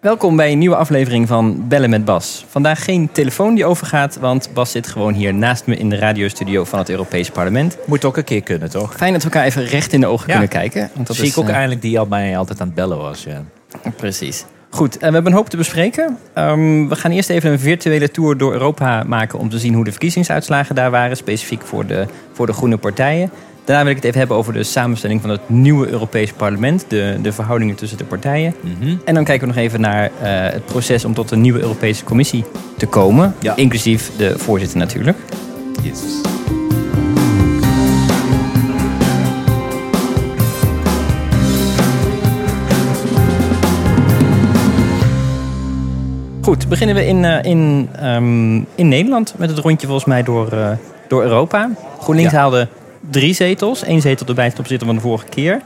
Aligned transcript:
Welkom 0.00 0.36
bij 0.36 0.52
een 0.52 0.58
nieuwe 0.58 0.76
aflevering 0.76 1.28
van 1.28 1.68
Bellen 1.68 1.90
met 1.90 2.04
Bas. 2.04 2.44
Vandaag 2.48 2.84
geen 2.84 3.08
telefoon 3.12 3.54
die 3.54 3.64
overgaat, 3.64 4.18
want 4.18 4.50
Bas 4.54 4.70
zit 4.70 4.86
gewoon 4.86 5.14
hier 5.14 5.34
naast 5.34 5.66
me 5.66 5.76
in 5.76 5.88
de 5.88 5.96
radiostudio 5.96 6.64
van 6.64 6.78
het 6.78 6.88
Europees 6.90 7.30
Parlement. 7.30 7.78
Moet 7.86 8.04
ook 8.04 8.16
een 8.16 8.24
keer 8.24 8.42
kunnen, 8.42 8.70
toch? 8.70 8.94
Fijn 8.94 9.12
dat 9.12 9.22
we 9.22 9.28
elkaar 9.30 9.46
even 9.46 9.64
recht 9.64 9.92
in 9.92 10.00
de 10.00 10.06
ogen 10.06 10.26
Ja. 10.26 10.32
kunnen 10.32 10.48
kijken. 10.48 10.90
Want 10.94 11.06
dat 11.06 11.16
Zie 11.16 11.24
is, 11.24 11.30
ik 11.30 11.38
ook 11.38 11.48
eh, 11.48 11.54
eindelijk 11.54 11.82
die 11.82 11.98
al 11.98 12.06
mij 12.06 12.36
altijd 12.38 12.60
aan 12.60 12.66
het 12.66 12.76
bellen 12.76 12.98
was. 12.98 13.24
Ja. 13.24 13.42
Precies. 13.96 14.44
Goed, 14.70 14.94
en 14.98 15.08
we 15.08 15.14
hebben 15.14 15.32
een 15.32 15.38
hoop 15.38 15.48
te 15.48 15.56
bespreken. 15.56 16.18
Ehm, 16.34 16.88
we 16.88 16.96
gaan 16.96 17.10
eerst 17.10 17.30
even 17.30 17.50
een 17.52 17.58
virtuele 17.58 18.10
tour 18.10 18.36
door 18.36 18.52
Europa 18.52 19.02
maken 19.06 19.38
om 19.38 19.48
te 19.48 19.58
zien 19.58 19.74
hoe 19.74 19.84
de 19.84 19.90
verkiezingsuitslagen 19.90 20.74
daar 20.74 20.90
waren, 20.90 21.16
specifiek 21.16 21.62
voor 21.62 21.86
de, 21.86 22.06
voor 22.32 22.46
de 22.46 22.52
groene 22.52 22.76
partijen. 22.76 23.30
Daarna 23.68 23.82
wil 23.82 23.92
ik 23.92 23.98
het 23.98 24.06
even 24.06 24.18
hebben 24.18 24.36
over 24.36 24.52
de 24.52 24.62
samenstelling 24.62 25.20
van 25.20 25.30
het 25.30 25.40
nieuwe 25.48 25.88
Europees 25.88 26.32
Parlement, 26.32 26.84
de, 26.88 27.16
de 27.22 27.32
verhoudingen 27.32 27.74
tussen 27.74 27.98
de 27.98 28.04
partijen. 28.04 28.54
Mhm. 28.60 28.96
En 29.04 29.14
dan 29.14 29.24
kijken 29.24 29.48
we 29.48 29.54
nog 29.54 29.62
even 29.64 29.80
naar 29.80 30.04
eh, 30.04 30.10
het 30.52 30.64
proces 30.64 31.04
om 31.04 31.14
tot 31.14 31.30
een 31.30 31.40
nieuwe 31.40 31.60
Europese 31.60 32.04
Commissie 32.04 32.44
te 32.76 32.86
komen, 32.86 33.34
Ja. 33.40 33.56
inclusief 33.56 34.10
de 34.16 34.38
voorzitter 34.38 34.78
natuurlijk. 34.78 35.18
Yes. 35.82 36.02
Goed, 46.42 46.68
beginnen 46.68 46.94
we 46.96 47.06
in, 47.06 47.24
eh, 47.24 47.42
in, 47.42 47.88
ehm, 47.92 48.56
in 48.74 48.88
Nederland 48.88 49.34
met 49.36 49.50
het 49.50 49.58
rondje 49.58 49.86
volgens 49.86 50.06
mij 50.08 50.22
door, 50.22 50.52
eh, 50.52 50.70
door 51.08 51.22
Europa. 51.22 51.70
GroenLinks 52.00 52.32
Ja. 52.32 52.38
haalde 52.38 52.68
drie 53.10 53.34
zetels, 53.34 53.82
één 53.84 54.00
zetel 54.00 54.26
erbij 54.26 54.50
ten 54.50 54.58
opzichte 54.58 54.84
van 54.84 54.94
de 54.94 55.00
vorige 55.00 55.26
keer. 55.28 55.60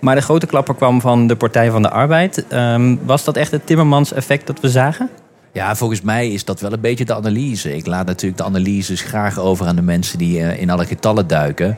Maar 0.00 0.14
de 0.14 0.20
grote 0.20 0.46
klapper 0.46 0.74
kwam 0.74 1.00
van 1.00 1.26
de 1.26 1.36
Partij 1.36 1.70
van 1.70 1.82
de 1.82 1.90
Arbeid. 1.90 2.46
Ehm, 2.48 2.96
was 3.04 3.24
dat 3.24 3.36
echt 3.36 3.50
het 3.50 3.66
Timmermans-effect 3.66 4.46
dat 4.46 4.60
we 4.60 4.70
zagen? 4.70 5.10
Ja, 5.52 5.76
volgens 5.76 6.00
mij 6.00 6.28
is 6.28 6.44
dat 6.44 6.60
wel 6.60 6.72
een 6.72 6.80
beetje 6.80 7.04
de 7.04 7.14
analyse. 7.14 7.76
Ik 7.76 7.86
laat 7.86 8.06
natuurlijk 8.06 8.36
de 8.36 8.46
analyses 8.46 9.00
graag 9.00 9.38
over 9.38 9.66
aan 9.66 9.76
de 9.76 9.82
mensen 9.82 10.18
die 10.18 10.40
eh, 10.40 10.60
in 10.60 10.70
alle 10.70 10.84
getallen 10.84 11.26
duiken. 11.26 11.76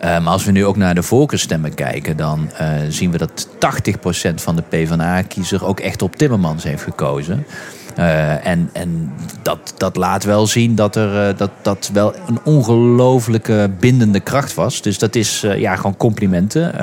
Maar 0.00 0.26
als 0.26 0.44
we 0.44 0.50
nu 0.50 0.64
ook 0.64 0.76
naar 0.76 0.94
de 0.94 1.02
voorkeurstemmen 1.02 1.74
kijken, 1.74 2.16
dan 2.16 2.50
eh, 2.52 2.68
zien 2.88 3.10
we 3.10 3.18
dat 3.18 3.48
80% 3.58 4.34
van 4.34 4.56
de 4.56 4.62
PvdA-kiezer 4.68 5.64
ook 5.66 5.80
echt 5.80 6.02
op 6.02 6.16
Timmermans 6.16 6.64
heeft 6.64 6.82
gekozen. 6.82 7.46
Eh, 7.96 8.46
en 8.46 8.70
en 8.72 9.12
dat, 9.42 9.74
dat 9.76 9.96
laat 9.96 10.24
wel 10.24 10.46
zien 10.46 10.74
dat 10.74 10.96
er 10.96 11.28
eh, 11.28 11.36
dat, 11.36 11.50
dat 11.62 11.90
wel 11.92 12.14
een 12.26 12.38
ongelooflijke 12.44 13.70
bindende 13.80 14.20
kracht 14.20 14.54
was. 14.54 14.82
Dus 14.82 14.98
dat 14.98 15.14
is 15.14 15.42
eh, 15.42 15.58
ja, 15.58 15.76
gewoon 15.76 15.96
complimenten. 15.96 16.74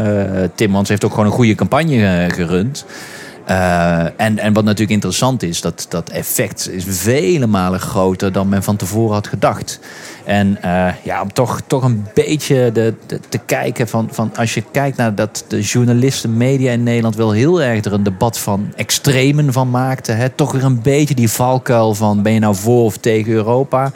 Timmermans 0.56 0.90
heeft 0.90 1.06
ook 1.06 1.12
gewoon 1.12 1.26
een 1.26 1.32
goede 1.32 1.56
campagne 1.56 2.30
gerund. 2.34 2.86
Eh, 3.50 4.04
en, 4.04 4.40
en 4.40 4.54
wat 4.54 4.64
natuurlijk 4.64 4.92
interessant 4.92 5.44
is, 5.44 5.62
dat 5.62 5.86
dat 5.90 6.10
effect 6.10 6.70
is 6.70 6.84
vele 6.88 7.48
malen 7.48 7.80
groter 7.80 8.32
dan 8.32 8.50
men 8.50 8.64
van 8.64 8.76
tevoren 8.76 9.14
had 9.14 9.28
gedacht. 9.28 9.80
En 10.26 10.58
eh, 10.62 10.94
ja, 11.04 11.22
om 11.22 11.34
toch, 11.34 11.62
toch 11.68 11.84
een 11.84 12.06
beetje 12.14 12.72
de, 12.72 12.94
te 13.30 13.38
kijken 13.38 13.88
van, 13.88 14.08
van 14.12 14.32
als 14.36 14.54
je 14.54 14.64
kijkt 14.72 14.98
naar 14.98 15.16
dat 15.16 15.46
de 15.48 15.62
journalisten, 15.62 16.38
media 16.38 16.72
in 16.72 16.84
Nederland 16.84 17.16
wel 17.16 17.32
heel 17.32 17.62
erg 17.62 17.86
er 17.86 17.94
een 17.94 18.04
debat 18.04 18.40
van 18.40 18.74
extremen 18.76 19.54
van 19.54 19.70
maakten. 19.70 20.36
Toch 20.36 20.52
weer 20.52 20.64
een 20.64 20.82
beetje 20.82 21.16
die 21.16 21.30
valkuil 21.30 21.96
van 21.96 22.22
ben 22.22 22.34
je 22.34 22.40
nou 22.40 22.56
voor 22.56 22.84
of 22.84 22.98
tegen 22.98 23.32
Europa? 23.32 23.92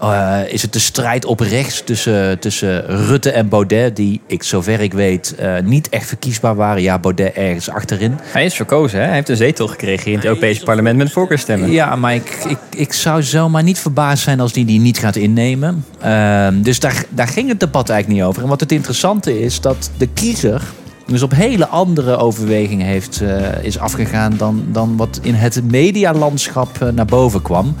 Eh, 0.00 0.40
is 0.48 0.62
het 0.62 0.72
de 0.72 0.78
strijd 0.78 1.24
op 1.24 1.40
rechts 1.40 1.82
tussen, 1.84 2.38
tussen 2.38 2.86
Rutte 2.86 3.30
en 3.30 3.48
Baudet, 3.48 3.96
die 3.96 4.20
ik 4.26 4.42
zover 4.42 4.80
ik 4.80 4.92
weet 4.92 5.34
eh, 5.34 5.54
niet 5.64 5.88
echt 5.88 6.06
verkiesbaar 6.06 6.54
waren. 6.54 6.82
Ja, 6.82 6.98
Baudet 6.98 7.32
ergens 7.32 7.70
achterin. 7.70 8.18
Hij 8.22 8.44
is 8.44 8.54
verkozen, 8.54 8.98
hè? 8.98 9.04
Hij 9.04 9.14
heeft 9.14 9.28
een 9.28 9.36
zetel 9.36 9.68
gekregen 9.68 10.06
in 10.10 10.16
het 10.16 10.24
Europese 10.24 10.64
parlement 10.64 10.98
met 10.98 11.12
voorkeurstemmen. 11.12 11.70
Ja, 11.70 11.96
maar 11.96 12.14
ik, 12.14 12.38
ik, 12.48 12.58
ik 12.70 12.92
zou 12.92 13.22
zomaar 13.22 13.62
niet 13.62 13.78
verbaasd 13.78 14.22
zijn 14.22 14.40
als 14.40 14.52
die 14.52 14.64
die 14.64 14.80
niet 14.80 14.98
gaat 14.98 15.16
innemen. 15.16 15.84
Ehm, 16.00 16.62
dus 16.62 16.80
daar, 16.80 17.04
daar 17.08 17.28
ging 17.28 17.48
het 17.48 17.60
debat 17.60 17.88
eigenlijk 17.88 18.20
niet 18.20 18.28
over. 18.28 18.42
En 18.42 18.48
wat 18.48 18.60
het 18.60 18.72
interessante 18.72 19.40
is, 19.40 19.60
dat 19.60 19.90
de 19.96 20.08
kiezer 20.14 20.62
dus 21.06 21.22
op 21.22 21.34
hele 21.34 21.66
andere 21.66 22.16
overwegingen 22.16 22.86
heeft, 22.86 23.20
eh, 23.20 23.64
is 23.64 23.78
afgegaan 23.78 24.34
dan, 24.36 24.64
dan 24.72 24.96
wat 24.96 25.20
in 25.22 25.34
het 25.34 25.64
medialandschap 25.64 26.90
naar 26.94 27.06
boven 27.06 27.42
kwam. 27.42 27.76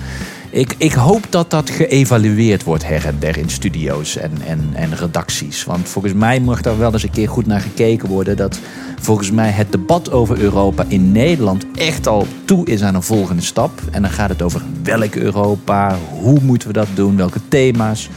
Ik, 0.50 0.74
ik 0.78 0.92
hoop 0.92 1.26
dat 1.30 1.50
dat 1.50 1.70
geëvalueerd 1.70 2.64
wordt 2.64 2.86
her 2.86 3.06
en 3.06 3.16
der 3.18 3.36
in 3.36 3.50
studio's 3.50 4.16
en, 4.16 4.32
en, 4.46 4.70
en 4.74 4.96
redacties. 4.96 5.64
Want 5.64 5.88
volgens 5.88 6.14
mij 6.14 6.40
mag 6.40 6.60
daar 6.60 6.78
wel 6.78 6.92
eens 6.92 7.02
een 7.02 7.10
keer 7.10 7.28
goed 7.28 7.46
naar 7.46 7.60
gekeken 7.60 8.08
worden. 8.08 8.36
Dat 8.36 8.58
volgens 9.00 9.30
mij 9.30 9.50
het 9.50 9.72
debat 9.72 10.10
over 10.10 10.38
Europa 10.38 10.84
in 10.88 11.12
Nederland 11.12 11.66
echt 11.74 12.06
al 12.06 12.26
toe 12.44 12.66
is 12.66 12.82
aan 12.82 12.94
een 12.94 13.02
volgende 13.02 13.42
stap. 13.42 13.70
En 13.90 14.02
dan 14.02 14.10
gaat 14.10 14.28
het 14.28 14.42
over 14.42 14.62
welk 14.82 15.14
Europa, 15.14 15.98
hoe 16.20 16.40
moeten 16.42 16.68
we 16.68 16.74
dat 16.74 16.88
doen, 16.94 17.16
welke 17.16 17.40
thema's. 17.48 18.08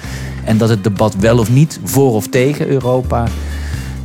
En 0.46 0.58
dat 0.58 0.70
het 0.70 0.84
debat 0.84 1.16
wel 1.16 1.38
of 1.38 1.52
niet 1.52 1.80
voor 1.84 2.14
of 2.14 2.28
tegen 2.28 2.68
Europa. 2.68 3.28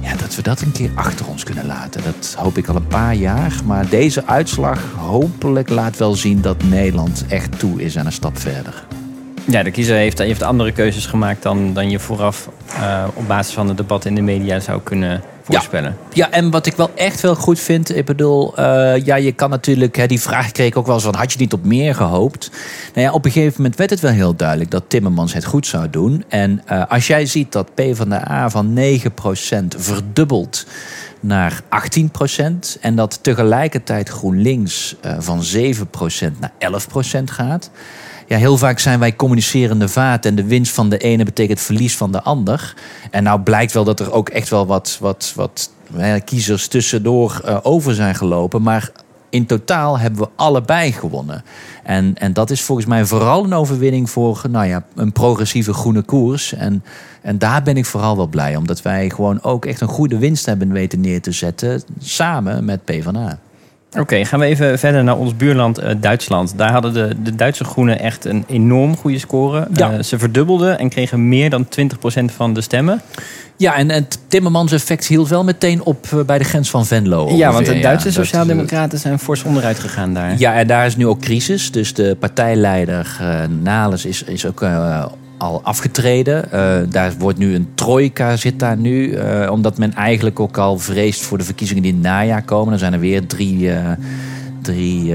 Ja, 0.06 0.16
dat 0.16 0.34
we 0.34 0.42
dat 0.42 0.60
een 0.60 0.72
keer 0.72 0.90
achter 0.94 1.28
ons 1.28 1.44
kunnen 1.44 1.66
laten. 1.66 2.02
Dat 2.02 2.34
hoop 2.38 2.56
ik 2.56 2.68
al 2.68 2.76
een 2.76 2.86
paar 2.86 3.14
jaar. 3.14 3.52
Maar 3.64 3.88
deze 3.88 4.26
uitslag 4.26 4.92
hopelijk 4.96 5.68
laat 5.68 5.96
wel 5.96 6.14
zien 6.14 6.40
dat 6.40 6.62
Nederland 6.62 7.24
echt 7.28 7.58
toe 7.58 7.82
is 7.82 7.98
aan 7.98 8.06
een 8.06 8.12
stap 8.12 8.38
verder. 8.38 8.86
Ja, 9.44 9.62
de 9.62 9.70
kiezer 9.70 9.96
heeft, 9.96 10.18
heeft 10.18 10.42
andere 10.42 10.72
keuzes 10.72 11.06
gemaakt 11.06 11.42
dan, 11.42 11.72
dan 11.72 11.90
je 11.90 11.98
vooraf 11.98 12.48
eh, 12.68 13.04
op 13.14 13.26
basis 13.28 13.54
van 13.54 13.68
het 13.68 13.76
debat 13.76 14.04
in 14.04 14.14
de 14.14 14.20
media 14.20 14.60
zou 14.60 14.80
kunnen 14.82 15.22
voorspellen. 15.54 15.96
Ja, 16.12 16.30
en 16.30 16.50
wat 16.50 16.66
ik 16.66 16.76
wel 16.76 16.90
echt 16.94 17.20
wel 17.20 17.34
goed 17.34 17.60
vind, 17.60 17.96
ik 17.96 18.04
bedoel, 18.04 18.56
eh, 18.56 19.04
ja, 19.04 19.16
je 19.16 19.32
kan 19.32 19.50
natuurlijk, 19.50 19.96
hè, 19.96 20.06
die 20.06 20.20
vraag 20.20 20.52
kreeg 20.52 20.66
ik 20.66 20.76
ook 20.76 20.86
wel 20.86 20.94
eens 20.94 21.04
van, 21.04 21.14
had 21.14 21.32
je 21.32 21.38
niet 21.38 21.52
op 21.52 21.64
meer 21.64 21.94
gehoopt? 21.94 22.50
Nou 22.94 23.06
ja, 23.06 23.12
op 23.12 23.24
een 23.24 23.30
gegeven 23.30 23.54
moment 23.56 23.76
werd 23.76 23.90
het 23.90 24.00
wel 24.00 24.12
heel 24.12 24.36
duidelijk 24.36 24.70
dat 24.70 24.84
Timmermans 24.88 25.32
het 25.32 25.44
goed 25.44 25.66
zou 25.66 25.90
doen. 25.90 26.24
En 26.28 26.62
eh, 26.66 26.82
als 26.88 27.06
jij 27.06 27.26
ziet 27.26 27.52
dat 27.52 27.74
PvdA 27.74 28.50
van 28.50 28.78
9% 28.78 29.76
verdubbelt 29.76 30.66
naar 31.20 31.62
18% 31.68 32.80
en 32.80 32.96
dat 32.96 33.18
tegelijkertijd 33.22 34.08
GroenLinks 34.08 34.96
eh, 35.00 35.16
van 35.18 35.42
7% 35.56 36.38
naar 36.38 36.52
11% 37.20 37.24
gaat. 37.24 37.70
Ja, 38.26 38.36
heel 38.36 38.58
vaak 38.58 38.78
zijn 38.78 38.98
wij 38.98 39.16
communicerende 39.16 39.88
vaat 39.88 40.24
en 40.24 40.34
de 40.34 40.44
winst 40.44 40.72
van 40.72 40.88
de 40.88 40.98
ene 40.98 41.24
betekent 41.24 41.60
verlies 41.60 41.96
van 41.96 42.12
de 42.12 42.22
ander. 42.22 42.74
En 43.10 43.22
nou 43.22 43.40
blijkt 43.40 43.72
wel 43.72 43.84
dat 43.84 44.00
er 44.00 44.12
ook 44.12 44.28
echt 44.28 44.48
wel 44.48 44.66
wat, 44.66 44.96
wat, 45.00 45.32
wat 45.36 45.70
kiezers 46.24 46.68
tussendoor 46.68 47.40
eh, 47.44 47.58
over 47.62 47.94
zijn 47.94 48.14
gelopen. 48.14 48.62
Maar 48.62 48.90
in 49.30 49.46
totaal 49.46 49.98
hebben 49.98 50.20
we 50.20 50.28
allebei 50.36 50.92
gewonnen. 50.92 51.44
En, 51.82 52.14
en 52.14 52.32
dat 52.32 52.50
is 52.50 52.62
volgens 52.62 52.86
mij 52.86 53.04
vooral 53.04 53.44
een 53.44 53.54
overwinning 53.54 54.10
voor 54.10 54.42
nou 54.50 54.66
ja, 54.66 54.84
een 54.94 55.12
progressieve 55.12 55.72
groene 55.72 56.02
koers. 56.02 56.52
En, 56.52 56.84
en 57.22 57.38
daar 57.38 57.62
ben 57.62 57.76
ik 57.76 57.86
vooral 57.86 58.16
wel 58.16 58.26
blij, 58.26 58.56
omdat 58.56 58.82
wij 58.82 59.10
gewoon 59.10 59.42
ook 59.42 59.64
echt 59.64 59.80
een 59.80 59.88
goede 59.88 60.18
winst 60.18 60.46
hebben 60.46 60.72
weten 60.72 61.00
neer 61.00 61.20
te 61.20 61.32
zetten. 61.32 61.82
Samen 61.98 62.64
met 62.64 62.84
PvdA. 62.84 63.38
Oké, 63.92 64.24
gaan 64.24 64.40
we 64.40 64.46
even 64.46 64.78
verder 64.78 65.04
naar 65.04 65.16
ons 65.16 65.36
buurland 65.36 65.78
eh, 65.78 65.94
Duitsland. 66.00 66.52
Daar 66.56 66.72
hadden 66.72 66.92
de, 66.92 67.22
de 67.22 67.34
Duitse 67.34 67.64
groenen 67.64 68.00
echt 68.00 68.24
een 68.24 68.44
enorm 68.46 68.96
goede 68.96 69.18
score. 69.18 69.68
Ja. 69.72 69.92
Eh, 69.92 70.02
ze 70.02 70.18
verdubbelden 70.18 70.78
en 70.78 70.88
kregen 70.88 71.28
meer 71.28 71.50
dan 71.50 71.66
20% 72.20 72.24
van 72.24 72.54
de 72.54 72.60
stemmen. 72.60 73.02
Ja, 73.56 73.76
en 73.76 73.90
het 73.90 74.18
Timmermans 74.28 74.72
effect 74.72 75.06
hield 75.06 75.28
wel 75.28 75.44
meteen 75.44 75.82
op 75.82 76.06
eh, 76.12 76.20
bij 76.20 76.38
de 76.38 76.44
grens 76.44 76.70
van 76.70 76.86
Venlo. 76.86 77.28
ja, 77.30 77.52
want 77.52 77.66
de 77.66 77.78
Duitse 77.80 78.12
Sociaaldemocraten 78.12 78.98
zijn 78.98 79.18
fors 79.18 79.42
onderuit 79.42 79.78
gegaan 79.78 80.14
daar. 80.14 80.38
Ja, 80.38 80.54
en 80.54 80.66
daar 80.66 80.86
is 80.86 80.96
nu 80.96 81.06
ook 81.06 81.20
crisis. 81.20 81.70
Dus 81.70 81.94
de 81.94 82.16
partijleider 82.20 83.20
Nales 83.62 84.04
is, 84.04 84.22
is 84.22 84.46
ook 84.46 84.62
al 85.38 85.62
afgetreden. 85.62 86.52
Eh, 86.52 86.76
daar 86.88 87.12
wordt 87.18 87.38
nu 87.38 87.54
een 87.54 87.68
trojka 87.74 88.36
zit 88.36 88.58
daar 88.58 88.76
nu. 88.76 89.12
eh, 89.12 89.50
omdat 89.50 89.78
men 89.78 89.94
eigenlijk 89.94 90.40
ook 90.40 90.58
al 90.58 90.78
vreest 90.78 91.20
voor 91.20 91.38
de 91.38 91.44
verkiezingen 91.44 91.82
die 91.82 91.92
in 91.92 91.98
het 91.98 92.06
najaar 92.06 92.42
komen. 92.42 92.70
Dan 92.70 92.78
zijn 92.78 92.92
er 92.92 92.98
weer 92.98 93.26
drie, 93.26 93.72
eh, 93.72 93.90
drie 94.62 95.14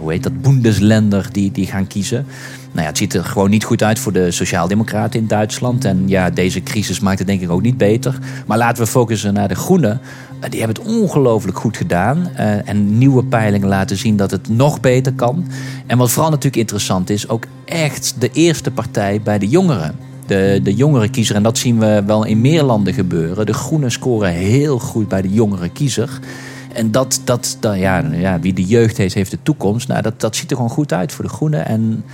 hoe 0.00 0.12
heet 0.12 0.22
dat, 0.22 0.42
Bundesländer 0.42 1.28
die, 1.32 1.52
die 1.52 1.66
gaan 1.66 1.86
kiezen. 1.86 2.26
Nou 2.72 2.80
ja, 2.80 2.86
het 2.86 2.98
ziet 2.98 3.14
er 3.14 3.24
gewoon 3.24 3.50
niet 3.50 3.64
goed 3.64 3.82
uit 3.82 3.98
voor 3.98 4.12
de 4.12 4.30
Sociaaldemocraten 4.30 5.20
in 5.20 5.26
Duitsland. 5.26 5.84
En 5.84 6.02
ja, 6.06 6.30
deze 6.30 6.62
crisis 6.62 7.00
maakt 7.00 7.18
het 7.18 7.26
denk 7.26 7.40
ik 7.40 7.50
ook 7.50 7.62
niet 7.62 7.76
beter. 7.76 8.18
Maar 8.46 8.58
laten 8.58 8.84
we 8.84 8.90
focussen 8.90 9.34
naar 9.34 9.48
de 9.48 9.54
Groenen. 9.54 10.00
Eh, 10.40 10.50
Die 10.50 10.60
hebben 10.60 10.82
het 10.82 10.94
ongelooflijk 10.94 11.58
goed 11.58 11.76
gedaan. 11.76 12.28
Eh, 12.34 12.68
en 12.68 12.98
nieuwe 12.98 13.24
peilingen 13.24 13.68
laten 13.68 13.96
zien 13.96 14.16
dat 14.16 14.30
het 14.30 14.48
nog 14.48 14.80
beter 14.80 15.12
kan. 15.12 15.46
En 15.86 15.98
wat 15.98 16.10
vooral 16.10 16.30
natuurlijk 16.30 16.56
interessant 16.56 17.10
is, 17.10 17.28
ook 17.28 17.44
echt 17.64 18.14
de 18.18 18.30
eerste 18.32 18.70
partij 18.70 19.20
bij 19.22 19.38
de 19.38 19.48
jongeren. 19.48 19.96
De, 20.26 20.60
de 20.62 20.74
jongere 20.74 21.08
kiezer, 21.10 21.36
en 21.36 21.42
dat 21.42 21.58
zien 21.58 21.78
we 21.78 22.02
wel 22.06 22.24
in 22.24 22.40
meer 22.40 22.62
landen 22.62 22.94
gebeuren. 22.94 23.46
De 23.46 23.52
groenen 23.52 23.90
scoren 23.90 24.30
heel 24.30 24.78
goed 24.78 25.08
bij 25.08 25.22
de 25.22 25.32
jongere 25.32 25.68
kiezer. 25.68 26.18
En 26.72 26.90
dat, 26.90 27.20
dat, 27.24 27.58
ja, 27.60 27.98
ja, 28.12 28.40
wie 28.40 28.52
de 28.52 28.64
jeugd 28.64 28.96
heeft, 28.96 29.14
heeft 29.14 29.30
de 29.30 29.38
toekomst. 29.42 29.88
Nou, 29.88 30.02
dat, 30.02 30.20
dat 30.20 30.36
ziet 30.36 30.50
er 30.50 30.56
gewoon 30.56 30.70
goed 30.70 30.92
uit 30.92 31.12
voor 31.12 31.24
de 31.24 31.30
groenen. 31.30 31.66
En 31.66 32.04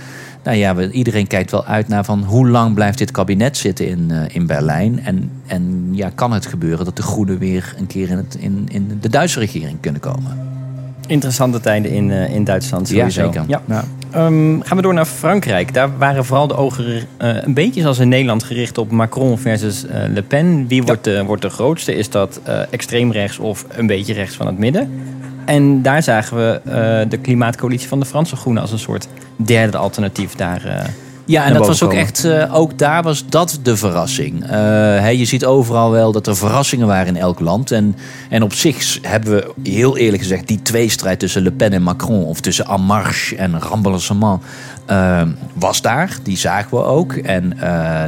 nou 0.45 0.57
ja, 0.57 0.75
we, 0.75 0.91
iedereen 0.91 1.27
kijkt 1.27 1.51
wel 1.51 1.65
uit 1.65 1.87
naar 1.87 2.05
van 2.05 2.23
hoe 2.23 2.49
lang 2.49 2.73
blijft 2.73 2.97
dit 2.97 3.11
kabinet 3.11 3.57
zitten 3.57 3.87
in, 3.87 4.11
eh, 4.11 4.35
in 4.35 4.47
Berlijn. 4.47 4.99
En, 5.03 5.31
en 5.45 5.89
ja, 5.91 6.11
kan 6.15 6.31
het 6.31 6.45
gebeuren 6.45 6.85
dat 6.85 6.95
de 6.95 7.01
groenen 7.01 7.37
weer 7.37 7.75
een 7.77 7.87
keer 7.87 8.09
in, 8.09 8.17
het, 8.17 8.37
in, 8.39 8.65
in 8.71 8.97
de 9.01 9.09
Duitse 9.09 9.39
regering 9.39 9.77
kunnen 9.79 10.01
komen? 10.01 10.53
Interessante 11.07 11.59
tijden 11.59 11.91
in, 11.91 12.11
in 12.11 12.43
Duitsland 12.43 12.87
sowieso. 12.87 13.21
Ja, 13.21 13.31
zeker. 13.31 13.61
Ja. 13.67 13.83
Um, 14.15 14.61
gaan 14.63 14.77
we 14.77 14.83
door 14.83 14.93
naar 14.93 15.05
Frankrijk. 15.05 15.73
Daar 15.73 15.97
waren 15.97 16.25
vooral 16.25 16.47
de 16.47 16.55
ogen 16.55 16.85
uh, 16.85 16.97
een 17.17 17.53
beetje 17.53 17.81
zoals 17.81 17.99
in 17.99 18.09
Nederland 18.09 18.43
gericht 18.43 18.77
op 18.77 18.91
Macron 18.91 19.37
versus 19.37 19.85
uh, 19.85 19.91
Le 19.91 20.21
Pen. 20.21 20.67
Wie 20.67 20.83
wordt, 20.83 21.03
de, 21.03 21.23
wordt 21.23 21.41
de 21.41 21.49
grootste? 21.49 21.95
Is 21.95 22.09
dat 22.09 22.41
extreem 22.69 23.11
rechts 23.11 23.39
of 23.39 23.65
een 23.69 23.87
beetje 23.87 24.13
rechts 24.13 24.35
van 24.35 24.45
het 24.45 24.57
midden? 24.57 24.89
En 25.45 25.81
daar 25.81 26.03
zagen 26.03 26.37
we 26.37 26.61
de 27.09 27.17
klimaatcoalitie 27.17 27.87
van 27.87 27.99
de 27.99 28.05
Franse 28.05 28.35
Groenen 28.35 28.61
als 28.61 28.71
een 28.71 28.79
soort 28.79 29.07
derde 29.35 29.77
alternatief 29.77 30.35
daar 30.35 30.91
ja, 31.25 31.45
en 31.45 31.53
dat 31.53 31.67
was 31.67 31.83
ook 31.83 31.93
echt, 31.93 32.25
uh, 32.25 32.55
ook 32.55 32.77
daar 32.77 33.03
was 33.03 33.25
dat 33.27 33.59
de 33.61 33.77
verrassing. 33.77 34.51
Uh, 34.51 35.13
je 35.13 35.25
ziet 35.25 35.45
overal 35.45 35.91
wel 35.91 36.11
dat 36.11 36.27
er 36.27 36.37
verrassingen 36.37 36.87
waren 36.87 37.07
in 37.07 37.21
elk 37.21 37.39
land. 37.39 37.71
En, 37.71 37.95
en 38.29 38.43
op 38.43 38.53
zich 38.53 38.99
hebben 39.01 39.33
we 39.33 39.69
heel 39.69 39.97
eerlijk 39.97 40.21
gezegd 40.21 40.47
die 40.47 40.61
tweestrijd 40.61 41.19
tussen 41.19 41.41
Le 41.41 41.51
Pen 41.51 41.73
en 41.73 41.81
Macron, 41.81 42.25
of 42.25 42.39
tussen 42.39 42.65
En 42.65 42.81
Marche 42.81 43.35
en 43.35 43.51
uh, 44.89 45.21
was 45.53 45.81
daar. 45.81 46.17
Die 46.23 46.37
zagen 46.37 46.77
we 46.77 46.83
ook. 46.83 47.13
En 47.13 47.57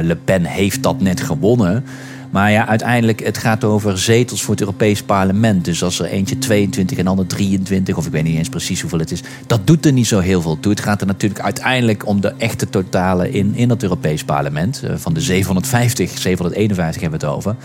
Le 0.02 0.16
Pen 0.24 0.44
heeft 0.44 0.82
dat 0.82 1.00
net 1.00 1.20
gewonnen. 1.20 1.84
Maar 2.30 2.50
ja, 2.50 2.66
uiteindelijk, 2.66 3.24
het 3.24 3.38
gaat 3.38 3.64
over 3.64 3.98
zetels 3.98 4.42
voor 4.42 4.50
het 4.50 4.60
Europees 4.60 5.02
Parlement. 5.02 5.64
Dus 5.64 5.82
als 5.82 5.98
er 5.98 6.06
eentje 6.06 6.38
22 6.38 6.98
en 6.98 7.06
ander 7.06 7.26
23, 7.26 7.96
of 7.96 8.06
ik 8.06 8.12
weet 8.12 8.24
niet 8.24 8.36
eens 8.36 8.48
precies 8.48 8.80
hoeveel 8.80 8.98
het 8.98 9.10
is, 9.10 9.22
dat 9.46 9.66
doet 9.66 9.86
er 9.86 9.92
niet 9.92 10.06
zo 10.06 10.18
heel 10.18 10.40
veel 10.40 10.60
toe. 10.60 10.72
Het 10.72 10.80
gaat 10.80 11.00
er 11.00 11.06
natuurlijk 11.06 11.40
uiteindelijk 11.40 12.06
om 12.06 12.20
de 12.20 12.34
echte 12.38 12.70
totalen 12.70 13.32
in, 13.32 13.54
in 13.54 13.70
het 13.70 13.82
Europees 13.82 14.24
Parlement. 14.24 14.82
Eh, 14.82 14.94
van 14.96 15.14
de 15.14 15.20
750, 15.20 16.18
751 16.18 17.00
hebben 17.00 17.20
we 17.20 17.26
het 17.26 17.34
over. 17.34 17.56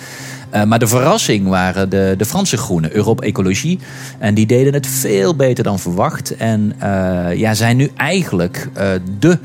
Uh, 0.53 0.63
maar 0.63 0.79
de 0.79 0.87
verrassing 0.87 1.47
waren 1.47 1.89
de, 1.89 2.13
de 2.17 2.25
Franse 2.25 2.57
Groenen, 2.57 2.95
Europe 2.95 3.23
Ecologie. 3.23 3.79
En 4.19 4.33
die 4.33 4.45
deden 4.45 4.73
het 4.73 4.87
veel 4.87 5.35
beter 5.35 5.63
dan 5.63 5.79
verwacht. 5.79 6.35
En 6.35 6.73
uh, 6.83 7.35
ja, 7.35 7.53
zijn 7.53 7.77
nu 7.77 7.91
eigenlijk 7.95 8.69
uh, 8.77 8.87
de 9.19 9.39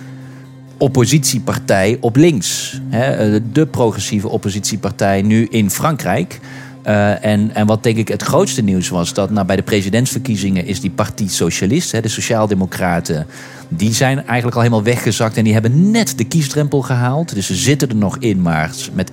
oppositiepartij 0.79 1.97
op 2.01 2.17
links. 2.17 2.81
Hè, 2.89 3.53
de 3.53 3.67
progressieve 3.67 4.29
oppositiepartij 4.29 5.23
nu 5.23 5.47
in 5.51 5.71
Frankrijk. 5.71 6.41
Uh, 6.87 7.25
en, 7.25 7.55
en 7.55 7.67
wat 7.67 7.83
denk 7.83 7.97
ik 7.97 8.09
het 8.09 8.23
grootste 8.23 8.63
nieuws 8.63 8.89
was, 8.89 9.15
dat 9.15 9.31
nou, 9.31 9.47
bij 9.47 9.57
de 9.57 9.63
presidentsverkiezingen 9.63 10.67
is 10.67 10.81
die 10.81 10.91
Parti 10.91 11.29
Socialist, 11.29 12.03
de 12.03 12.09
Sociaaldemocraten, 12.09 13.27
die 13.69 13.95
zijn 13.95 14.27
eigenlijk 14.27 14.57
al 14.57 14.63
helemaal 14.63 14.85
weggezakt 14.85 15.37
en 15.37 15.45
die 15.45 15.53
hebben 15.53 15.91
net 15.91 16.19
de 16.19 16.25
kiesdrempel 16.25 16.83
gehaald. 16.83 17.35
Dus 17.35 17.47
ze 17.47 17.55
zitten 17.55 17.89
er 17.89 17.97
nog 17.97 18.17
in, 18.19 18.43
maar 18.43 18.71
met 18.93 19.11
1% 19.11 19.13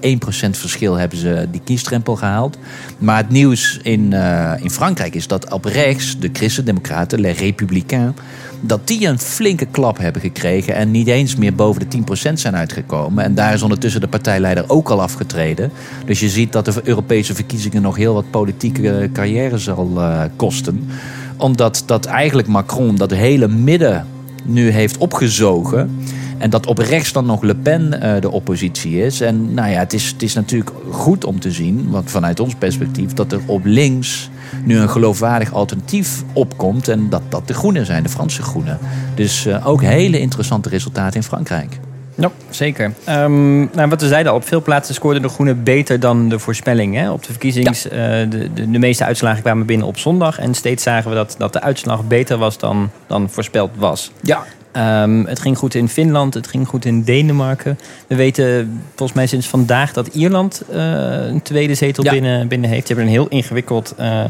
verschil 0.49 0.95
hebben 0.95 1.17
ze 1.17 1.47
die 1.51 1.61
kiesdrempel 1.63 2.15
gehaald. 2.15 2.57
Maar 2.97 3.17
het 3.17 3.29
nieuws 3.29 3.79
in, 3.83 4.11
uh, 4.11 4.51
in 4.59 4.69
Frankrijk 4.69 5.15
is 5.15 5.27
dat 5.27 5.51
op 5.51 5.65
rechts 5.65 6.19
de 6.19 6.29
Christen-Democraten, 6.33 7.19
Les 7.19 7.39
Républicains, 7.39 8.15
dat 8.67 8.87
die 8.87 9.07
een 9.07 9.19
flinke 9.19 9.65
klap 9.65 9.97
hebben 9.97 10.21
gekregen 10.21 10.75
en 10.75 10.91
niet 10.91 11.07
eens 11.07 11.35
meer 11.35 11.55
boven 11.55 11.89
de 11.89 11.97
10% 12.29 12.33
zijn 12.33 12.55
uitgekomen. 12.55 13.23
En 13.23 13.35
daar 13.35 13.53
is 13.53 13.61
ondertussen 13.61 14.01
de 14.01 14.07
partijleider 14.07 14.63
ook 14.67 14.89
al 14.89 15.01
afgetreden. 15.01 15.71
Dus 16.05 16.19
je 16.19 16.29
ziet 16.29 16.51
dat 16.51 16.65
de 16.65 16.73
Europese 16.83 17.35
verkiezingen 17.35 17.81
nog 17.81 17.95
heel 17.95 18.13
wat 18.13 18.29
politieke 18.29 19.09
carrière 19.13 19.57
zal 19.57 19.91
uh, 19.95 20.21
kosten. 20.35 20.89
Omdat 21.37 21.83
dat 21.85 22.05
eigenlijk 22.05 22.47
Macron 22.47 22.95
dat 22.95 23.11
hele 23.11 23.47
midden 23.47 24.07
nu 24.43 24.69
heeft 24.69 24.97
opgezogen. 24.97 25.99
En 26.37 26.49
dat 26.49 26.65
op 26.65 26.77
rechts 26.77 27.11
dan 27.11 27.25
nog 27.25 27.41
Le 27.41 27.55
Pen 27.55 27.99
uh, 28.03 28.13
de 28.19 28.31
oppositie 28.31 29.01
is. 29.01 29.21
En 29.21 29.53
nou 29.53 29.69
ja, 29.69 29.79
het 29.79 29.93
is, 29.93 30.07
het 30.07 30.21
is 30.21 30.33
natuurlijk 30.33 30.71
goed 30.91 31.25
om 31.25 31.39
te 31.39 31.51
zien, 31.51 31.89
want 31.89 32.11
vanuit 32.11 32.39
ons 32.39 32.55
perspectief, 32.55 33.13
dat 33.13 33.31
er 33.31 33.39
op 33.45 33.61
links 33.65 34.29
nu 34.63 34.77
een 34.77 34.89
geloofwaardig 34.89 35.53
alternatief 35.53 36.23
opkomt. 36.33 36.87
En 36.87 37.09
dat 37.09 37.21
dat 37.29 37.47
de 37.47 37.53
Groenen 37.53 37.85
zijn, 37.85 38.03
de 38.03 38.09
Franse 38.09 38.41
Groenen. 38.41 38.79
Dus 39.15 39.45
uh, 39.45 39.67
ook 39.67 39.81
hele 39.81 40.19
interessante 40.19 40.69
resultaten 40.69 41.15
in 41.15 41.23
Frankrijk. 41.23 41.79
Ja, 42.17 42.31
zeker. 42.49 42.93
Um, 43.09 43.69
nou, 43.73 43.89
wat 43.89 44.01
we 44.01 44.07
zeiden 44.07 44.31
al, 44.31 44.37
op 44.37 44.47
veel 44.47 44.61
plaatsen 44.61 44.95
scoorden 44.95 45.21
de 45.21 45.29
Groenen 45.29 45.63
beter 45.63 45.99
dan 45.99 46.29
de 46.29 46.39
voorspelling. 46.39 46.95
Hè? 46.95 47.11
Op 47.11 47.23
de 47.23 47.31
verkiezings, 47.31 47.83
ja. 47.83 47.89
uh, 48.23 48.29
de, 48.29 48.53
de, 48.53 48.71
de, 48.71 48.79
meeste 48.79 49.05
uitslagen 49.05 49.41
kwamen 49.41 49.65
binnen 49.65 49.87
op 49.87 49.97
zondag. 49.97 50.39
En 50.39 50.53
steeds 50.53 50.83
zagen 50.83 51.09
we 51.09 51.15
dat, 51.15 51.35
dat 51.37 51.53
de 51.53 51.61
uitslag 51.61 52.07
beter 52.07 52.37
was 52.37 52.57
dan, 52.57 52.89
dan 53.07 53.29
voorspeld 53.29 53.71
was. 53.77 54.11
Ja. 54.21 54.43
Um, 54.77 55.25
het 55.25 55.39
ging 55.39 55.57
goed 55.57 55.75
in 55.75 55.89
Finland, 55.89 56.33
het 56.33 56.47
ging 56.47 56.67
goed 56.67 56.85
in 56.85 57.03
Denemarken. 57.03 57.79
We 58.07 58.15
weten 58.15 58.81
volgens 58.87 59.17
mij 59.17 59.27
sinds 59.27 59.47
vandaag 59.47 59.93
dat 59.93 60.07
Ierland 60.07 60.61
uh, 60.71 60.77
een 61.27 61.41
tweede 61.41 61.75
zetel 61.75 62.03
ja. 62.03 62.11
binnen, 62.11 62.47
binnen 62.47 62.69
heeft. 62.69 62.87
Ze 62.87 62.93
hebben 62.93 63.05
een 63.05 63.19
heel 63.19 63.27
ingewikkeld 63.27 63.95
uh, 63.99 64.23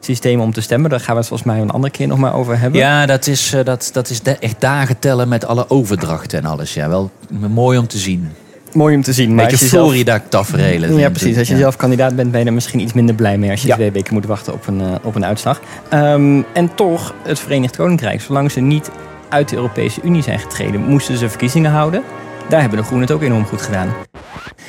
systeem 0.00 0.40
om 0.40 0.52
te 0.52 0.60
stemmen. 0.60 0.90
Daar 0.90 1.00
gaan 1.00 1.14
we 1.14 1.20
het 1.20 1.28
volgens 1.28 1.48
mij 1.48 1.60
een 1.60 1.70
andere 1.70 1.92
keer 1.92 2.06
nog 2.06 2.18
maar 2.18 2.34
over 2.34 2.58
hebben. 2.58 2.80
Ja, 2.80 3.06
dat 3.06 3.26
is, 3.26 3.54
uh, 3.54 3.64
dat, 3.64 3.90
dat 3.92 4.10
is 4.10 4.22
echt 4.22 4.60
dagen 4.60 4.98
tellen 4.98 5.28
met 5.28 5.44
alle 5.44 5.70
overdrachten 5.70 6.38
en 6.38 6.44
alles. 6.44 6.74
Ja, 6.74 6.88
wel 6.88 7.10
mooi 7.48 7.78
om 7.78 7.86
te 7.86 7.98
zien. 7.98 8.28
Mooi 8.72 8.96
om 8.96 9.02
te 9.02 9.12
zien. 9.12 9.34
Maar 9.34 9.46
Beetje 9.46 9.66
Florida-tafereelen. 9.66 10.96
Ja, 10.96 11.10
precies. 11.10 11.38
Als 11.38 11.48
je 11.48 11.54
ja. 11.54 11.60
zelf 11.60 11.76
kandidaat 11.76 12.16
bent, 12.16 12.30
ben 12.30 12.40
je 12.40 12.46
er 12.46 12.52
misschien 12.52 12.80
iets 12.80 12.92
minder 12.92 13.14
blij 13.14 13.38
mee... 13.38 13.50
als 13.50 13.62
je 13.62 13.68
ja. 13.68 13.74
twee 13.74 13.90
weken 13.90 14.14
moet 14.14 14.26
wachten 14.26 14.52
op 14.52 14.66
een, 14.66 14.82
op 15.02 15.14
een 15.14 15.24
uitslag. 15.24 15.60
Um, 15.94 16.44
en 16.52 16.74
toch, 16.74 17.14
het 17.22 17.38
Verenigd 17.38 17.76
Koninkrijk, 17.76 18.20
zolang 18.20 18.50
ze 18.50 18.60
niet 18.60 18.90
uit 19.32 19.48
de 19.48 19.56
Europese 19.56 20.00
Unie 20.02 20.22
zijn 20.22 20.38
getreden, 20.38 20.80
moesten 20.80 21.16
ze 21.16 21.28
verkiezingen 21.28 21.70
houden. 21.70 22.02
Daar 22.48 22.60
hebben 22.60 22.78
de 22.78 22.84
Groenen 22.84 23.06
het 23.06 23.16
ook 23.16 23.22
enorm 23.22 23.44
goed 23.44 23.62
gedaan. 23.62 23.88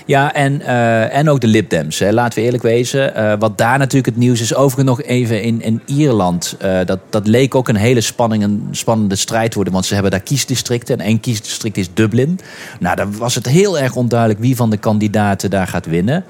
Ja, 0.06 0.34
en, 0.34 0.62
uh, 0.62 1.16
en 1.16 1.30
ook 1.30 1.42
de 1.42 1.48
Lib 1.48 1.70
Dems. 1.70 2.00
Laten 2.00 2.40
we 2.40 2.46
eerlijk 2.46 2.64
wezen. 2.64 3.14
Uh, 3.18 3.34
wat 3.40 3.58
daar 3.58 3.78
natuurlijk 3.78 4.06
het 4.06 4.18
nieuws 4.18 4.42
is. 4.42 4.56
Overigens 4.56 4.98
nog 4.98 5.08
even 5.08 5.42
in, 5.42 5.62
in 5.62 5.82
Ierland. 5.86 6.58
Uh, 6.64 6.80
dat, 6.86 7.00
dat 7.10 7.28
leek 7.28 7.56
ook 7.56 7.68
een 7.68 7.76
hele 7.76 8.02
spanning, 8.02 8.44
een 8.44 8.68
spannende 8.72 9.16
strijd 9.16 9.54
worden. 9.54 9.74
Want 9.74 9.86
ze 9.86 9.94
hebben 9.94 10.12
daar 10.12 10.20
kiesdistricten. 10.20 11.00
En 11.00 11.06
één 11.06 11.20
kiesdistrict 11.20 11.78
is 11.78 11.94
Dublin. 11.94 12.40
Nou, 12.80 12.96
dan 12.96 13.18
was 13.18 13.36
het 13.36 13.46
heel 13.46 13.80
erg 13.80 13.96
onduidelijk 13.96 14.40
wie 14.40 14.56
van 14.56 14.70
de 14.70 14.78
kandidaten 14.78 15.50
daar 15.50 15.68
gaat 15.68 15.86
winnen. 15.86 16.24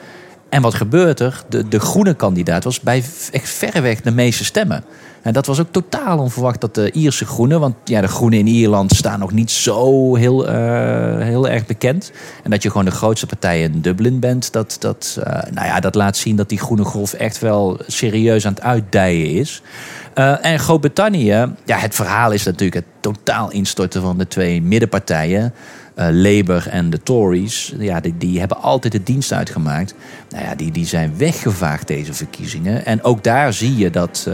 En 0.50 0.62
wat 0.62 0.74
gebeurt 0.74 1.20
er? 1.20 1.44
De, 1.50 1.68
de 1.68 1.80
groene 1.80 2.14
kandidaat 2.14 2.64
was 2.64 2.80
bij 2.80 3.04
echt 3.32 3.50
verreweg 3.50 4.02
de 4.02 4.12
meeste 4.12 4.46
stemmen. 4.46 4.84
En 5.24 5.34
dat 5.34 5.46
was 5.46 5.60
ook 5.60 5.72
totaal 5.72 6.20
onverwacht 6.20 6.62
dat 6.62 6.76
de 6.76 6.92
Ierse 6.92 7.26
groenen, 7.26 7.60
want 7.60 7.76
ja, 7.84 8.02
de 8.02 8.08
groenen 8.08 8.40
in 8.40 8.48
Ierland 8.48 8.92
staan 8.92 9.20
nog 9.20 9.32
niet 9.32 9.52
zo 9.52 10.16
heel, 10.16 10.50
uh, 10.50 10.54
heel 11.18 11.50
erg 11.50 11.66
bekend. 11.66 12.12
En 12.44 12.52
dat 12.52 12.64
je 12.64 12.70
gewoon 12.70 12.86
de 12.86 12.92
grootste 12.92 13.26
partij 13.26 13.62
in 13.62 13.82
Dublin 13.82 14.20
bent, 14.20 14.52
dat, 14.52 14.76
dat, 14.80 15.18
uh, 15.20 15.26
nou 15.26 15.68
ja, 15.68 15.80
dat 15.80 15.96
laat 15.96 16.18
zien 16.18 16.36
dat 16.36 16.50
die 16.50 16.60
groene 16.60 16.84
golf 16.84 17.14
echt 17.14 17.40
wel 17.40 17.80
serieus 17.88 18.46
aan 18.46 18.54
het 18.54 18.64
uitdijen 18.64 19.30
is. 19.30 19.62
En 20.42 20.60
Groot-Brittannië, 20.60 21.46
ja, 21.66 21.78
het 21.78 21.96
verhaal 21.96 22.32
is 22.32 22.44
natuurlijk 22.44 22.74
het 22.74 22.86
totaal 23.00 23.52
instorten 23.52 24.02
van 24.02 24.18
de 24.18 24.28
twee 24.28 24.62
middenpartijen. 24.62 25.54
Labour 25.96 26.68
en 26.70 26.90
de 26.90 27.04
Tories, 27.04 27.74
ja, 27.78 28.00
die, 28.00 28.18
die, 28.18 28.40
hebben 28.40 28.62
altijd 28.62 28.94
de 28.94 29.04
dienst 29.04 29.34
uitgemaakt. 29.34 29.94
Nou 30.30 30.44
ja, 30.44 30.56
die, 30.56 30.72
die 30.72 30.86
zijn 30.86 31.18
weggevaagd 31.18 31.88
deze 31.88 32.14
verkiezingen. 32.14 32.86
En 32.86 33.04
ook 33.04 33.24
daar 33.24 33.54
zie 33.54 33.78
je 33.78 33.90
dat, 33.90 34.28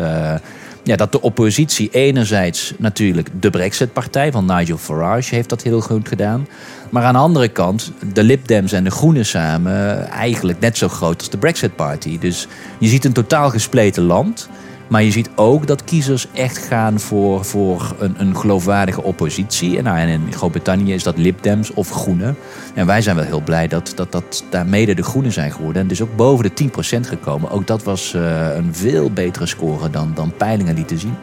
ja, 0.89 0.95
dat 0.95 1.11
de 1.11 1.21
oppositie 1.21 1.89
enerzijds 1.91 2.73
natuurlijk 2.77 3.29
de 3.39 3.49
Brexit-partij 3.49 4.31
van 4.31 4.45
Nigel 4.45 4.77
Farage 4.77 5.35
heeft 5.35 5.49
dat 5.49 5.61
heel 5.61 5.81
goed 5.81 6.07
gedaan. 6.07 6.47
Maar 6.89 7.03
aan 7.03 7.13
de 7.13 7.19
andere 7.19 7.47
kant, 7.47 7.91
de 8.13 8.23
Lib 8.23 8.47
Dems 8.47 8.71
en 8.71 8.83
de 8.83 8.91
Groenen 8.91 9.25
samen 9.25 10.07
eigenlijk 10.07 10.59
net 10.59 10.77
zo 10.77 10.87
groot 10.87 11.17
als 11.17 11.29
de 11.29 11.37
Brexit-party. 11.37 12.19
Dus 12.19 12.47
je 12.79 12.87
ziet 12.87 13.05
een 13.05 13.13
totaal 13.13 13.49
gespleten 13.49 14.03
land. 14.03 14.49
Maar 14.89 15.03
je 15.03 15.11
ziet 15.11 15.29
ook 15.35 15.67
dat 15.67 15.83
kiezers 15.83 16.27
echt 16.33 16.57
gaan 16.57 16.99
voor, 16.99 17.45
voor 17.45 17.95
een, 17.99 18.15
een 18.17 18.35
geloofwaardige 18.35 19.03
oppositie. 19.03 19.77
En, 19.77 19.83
nou, 19.83 20.07
in 20.07 20.33
Groot-Brittannië 20.33 20.93
is 20.93 21.03
dat 21.03 21.17
Lib 21.17 21.43
Dems 21.43 21.73
of 21.73 21.89
Groenen. 21.89 22.37
En 22.73 22.85
wij 22.85 23.01
zijn 23.01 23.15
wel 23.15 23.25
heel 23.25 23.41
blij 23.41 23.67
dat, 23.67 23.91
dat, 23.95 24.11
dat 24.11 24.43
daar 24.49 24.65
mede 24.65 24.93
de 24.93 25.03
Groenen 25.03 25.31
zijn 25.31 25.51
geworden. 25.51 25.81
En 25.81 25.87
dus 25.87 26.01
ook 26.01 26.15
boven 26.15 26.51
de 26.55 26.69
10% 26.97 26.99
gekomen. 27.07 27.51
Ook 27.51 27.67
dat 27.67 27.83
was 27.83 28.13
uh, 28.13 28.55
een 28.55 28.75
veel 28.75 29.11
betere 29.11 29.45
score 29.45 29.89
dan, 29.89 30.11
dan 30.15 30.33
peilingen 30.37 30.75
lieten 30.75 30.99
zien. 30.99 31.15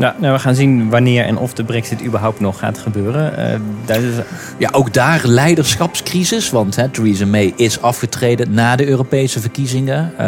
Ja, 0.00 0.14
nou, 0.18 0.32
we 0.32 0.38
gaan 0.38 0.54
zien 0.54 0.90
wanneer 0.90 1.24
en 1.24 1.36
of 1.36 1.54
de 1.54 1.64
brexit 1.64 2.04
überhaupt 2.04 2.40
nog 2.40 2.58
gaat 2.58 2.78
gebeuren. 2.78 3.32
Uh, 3.38 3.44
daar 3.84 4.02
is... 4.02 4.14
Ja, 4.58 4.68
ook 4.72 4.92
daar 4.92 5.20
leiderschapscrisis. 5.24 6.50
Want 6.50 6.76
hè, 6.76 6.88
Theresa 6.88 7.26
May 7.26 7.52
is 7.56 7.82
afgetreden 7.82 8.54
na 8.54 8.76
de 8.76 8.86
Europese 8.86 9.40
verkiezingen. 9.40 10.12
Uh, 10.12 10.18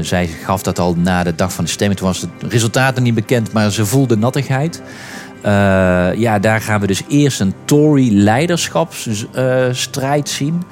zij 0.00 0.26
gaf 0.26 0.62
dat 0.62 0.78
al 0.78 0.94
na 0.94 1.22
de 1.22 1.34
dag 1.34 1.52
van 1.52 1.64
de 1.64 1.70
stemming. 1.70 1.98
Toen 1.98 2.08
was 2.08 2.20
het 2.20 2.30
resultaat 2.48 3.00
niet 3.00 3.14
bekend, 3.14 3.52
maar 3.52 3.70
ze 3.70 3.86
voelde 3.86 4.16
nattigheid. 4.16 4.82
Uh, 5.46 5.50
ja, 6.14 6.38
daar 6.38 6.60
gaan 6.60 6.80
we 6.80 6.86
dus 6.86 7.02
eerst 7.08 7.40
een 7.40 7.54
Tory-leiderschapsstrijd 7.64 10.28
zien. 10.28 10.62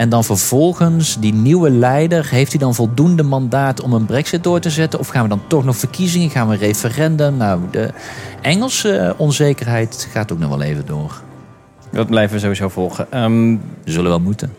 En 0.00 0.08
dan 0.08 0.24
vervolgens, 0.24 1.18
die 1.18 1.34
nieuwe 1.34 1.70
leider, 1.70 2.28
heeft 2.30 2.50
hij 2.50 2.60
dan 2.60 2.74
voldoende 2.74 3.22
mandaat 3.22 3.82
om 3.82 3.92
een 3.92 4.06
brexit 4.06 4.44
door 4.44 4.60
te 4.60 4.70
zetten? 4.70 4.98
Of 4.98 5.08
gaan 5.08 5.22
we 5.22 5.28
dan 5.28 5.40
toch 5.46 5.64
nog 5.64 5.76
verkiezingen? 5.76 6.30
Gaan 6.30 6.48
we 6.48 6.54
een 6.54 6.60
referendum? 6.60 7.36
Nou, 7.36 7.60
de 7.70 7.90
Engelse 8.40 9.14
onzekerheid 9.16 10.08
gaat 10.12 10.32
ook 10.32 10.38
nog 10.38 10.48
wel 10.48 10.62
even 10.62 10.86
door. 10.86 11.22
Dat 11.90 12.06
blijven 12.06 12.34
we 12.34 12.40
sowieso 12.40 12.68
volgen. 12.68 13.22
Um, 13.22 13.60
we 13.84 13.90
zullen 13.90 14.10
wel 14.10 14.20
moeten. 14.20 14.52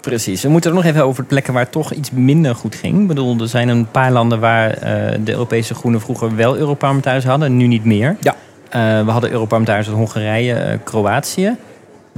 Precies. 0.00 0.42
We 0.42 0.48
moeten 0.48 0.70
er 0.70 0.76
nog 0.76 0.84
even 0.84 1.04
over 1.04 1.24
plekken 1.24 1.52
waar 1.52 1.62
het 1.62 1.72
toch 1.72 1.92
iets 1.92 2.10
minder 2.10 2.54
goed 2.54 2.74
ging. 2.74 3.00
Ik 3.00 3.06
bedoel, 3.06 3.40
er 3.40 3.48
zijn 3.48 3.68
een 3.68 3.90
paar 3.90 4.12
landen 4.12 4.40
waar 4.40 4.70
uh, 4.70 4.80
de 5.24 5.32
Europese 5.32 5.74
Groenen 5.74 6.00
vroeger 6.00 6.36
wel 6.36 6.56
Europarlementariërs 6.56 7.24
hadden, 7.24 7.56
nu 7.56 7.66
niet 7.66 7.84
meer. 7.84 8.16
Ja. 8.20 8.34
Uh, 8.66 9.04
we 9.04 9.10
hadden 9.10 9.30
Europarlementariërs 9.30 9.88
uit 9.88 9.96
Hongarije, 9.96 10.54
uh, 10.54 10.78
Kroatië. 10.84 11.56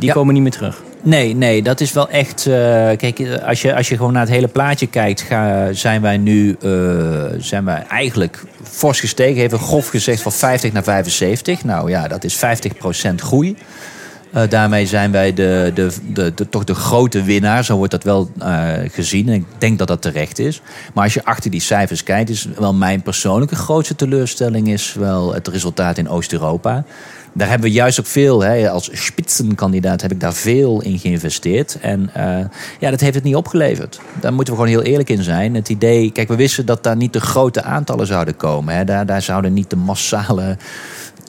Die 0.01 0.09
ja. 0.09 0.15
komen 0.15 0.35
niet 0.35 0.43
meer 0.43 0.53
terug. 0.53 0.83
Nee, 1.03 1.35
nee, 1.35 1.63
dat 1.63 1.81
is 1.81 1.93
wel 1.93 2.09
echt. 2.09 2.47
Uh, 2.47 2.55
kijk, 2.97 3.41
als 3.47 3.63
je, 3.63 3.75
als 3.75 3.89
je 3.89 3.97
gewoon 3.97 4.13
naar 4.13 4.23
het 4.23 4.31
hele 4.31 4.49
plaatje 4.49 4.87
kijkt, 4.87 5.21
ga, 5.21 5.73
zijn 5.73 6.03
wij 6.03 6.17
nu 6.17 6.57
zijn 7.39 7.65
wij 7.65 7.85
eigenlijk 7.89 8.45
fors 8.63 9.01
gestegen. 9.01 9.43
Even 9.43 9.59
grof 9.59 9.89
gezegd 9.89 10.23
van 10.23 10.33
50 10.33 10.73
naar 10.73 10.83
75. 10.83 11.65
Nou 11.65 11.91
ja, 11.91 12.09
dat 12.09 12.25
is 12.25 12.37
50% 12.37 13.15
groei. 13.17 13.57
Uh, 14.35 14.43
daarmee 14.49 14.87
zijn 14.87 15.11
wij 15.11 15.35
de, 15.35 15.71
de, 15.75 15.91
de, 16.13 16.35
de, 16.35 16.49
toch 16.49 16.65
de 16.65 16.75
grote 16.75 17.23
winnaar. 17.23 17.65
Zo 17.65 17.77
wordt 17.77 17.93
dat 17.93 18.03
wel 18.05 18.31
uh, 18.39 18.73
gezien. 18.91 19.29
En 19.29 19.35
ik 19.35 19.45
denk 19.59 19.79
dat 19.79 19.89
dat 19.89 20.03
terecht 20.03 20.39
is. 20.39 20.63
Maar 20.95 21.05
als 21.05 21.15
je 21.15 21.25
achter 21.25 21.51
die 21.51 21.61
cijfers 21.61 22.03
kijkt, 22.03 22.31
is 22.31 22.49
wel 22.57 22.75
mijn 22.75 23.03
persoonlijke 23.03 23.55
grootste 23.55 23.97
teleurstelling 23.97 24.69
is 24.69 24.95
wel 24.95 25.35
het 25.35 25.49
resultaat 25.49 25.99
in 25.99 26.09
Oost-Europa. 26.09 26.85
Daar 27.33 27.49
hebben 27.49 27.69
we 27.69 27.75
juist 27.75 28.01
ook 28.01 28.07
veel, 28.07 28.41
hè, 28.41 28.71
als 28.71 28.91
spitsenkandidaat 28.93 30.03
heb 30.03 30.13
ik 30.13 30.21
daar 30.21 30.35
veel 30.35 30.83
in 30.83 30.99
geïnvesteerd. 30.99 31.79
En 31.81 32.11
uh, 32.17 32.39
ja, 32.81 32.91
dat 32.91 33.01
heeft 33.01 33.15
het 33.15 33.25
niet 33.25 33.35
opgeleverd. 33.37 34.01
Daar 34.21 34.33
moeten 34.33 34.55
we 34.55 34.61
gewoon 34.61 34.75
heel 34.75 34.91
eerlijk 34.91 35.11
in 35.11 35.23
zijn. 35.23 35.55
Het 35.55 35.69
idee, 35.69 36.13
kijk, 36.13 36.29
we 36.29 36.37
wisten 36.37 36.67
dat 36.67 36.83
daar 36.83 36.97
niet 36.97 37.13
de 37.13 37.21
grote 37.21 37.63
aantallen 37.63 38.07
zouden 38.07 38.37
komen. 38.37 38.75
Hè. 38.75 38.85
Daar, 38.85 39.07
daar 39.07 39.23
zouden 39.23 39.53
niet 39.53 39.71
de 39.71 39.77
massale 39.77 40.57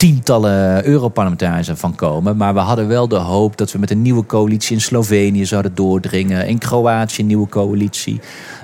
tientallen 0.02 0.86
Europarlementariërs 0.86 1.70
van 1.74 1.96
komen. 1.96 2.38
Maar 2.38 2.54
we 2.54 2.60
hadden 2.60 2.88
wel 2.88 3.08
de 3.08 3.16
hoop 3.16 3.58
dat 3.58 3.72
we 3.72 3.80
met 3.80 3.92
een 3.92 4.02
nieuwe 4.02 4.26
coalitie 4.26 4.76
in 4.76 4.82
Slovenië 4.82 5.46
zouden 5.46 5.76
doordringen. 5.76 6.48
In 6.48 6.58
Kroatië 6.58 7.22
een 7.22 7.28
nieuwe 7.28 7.50
coalitie. 7.50 8.20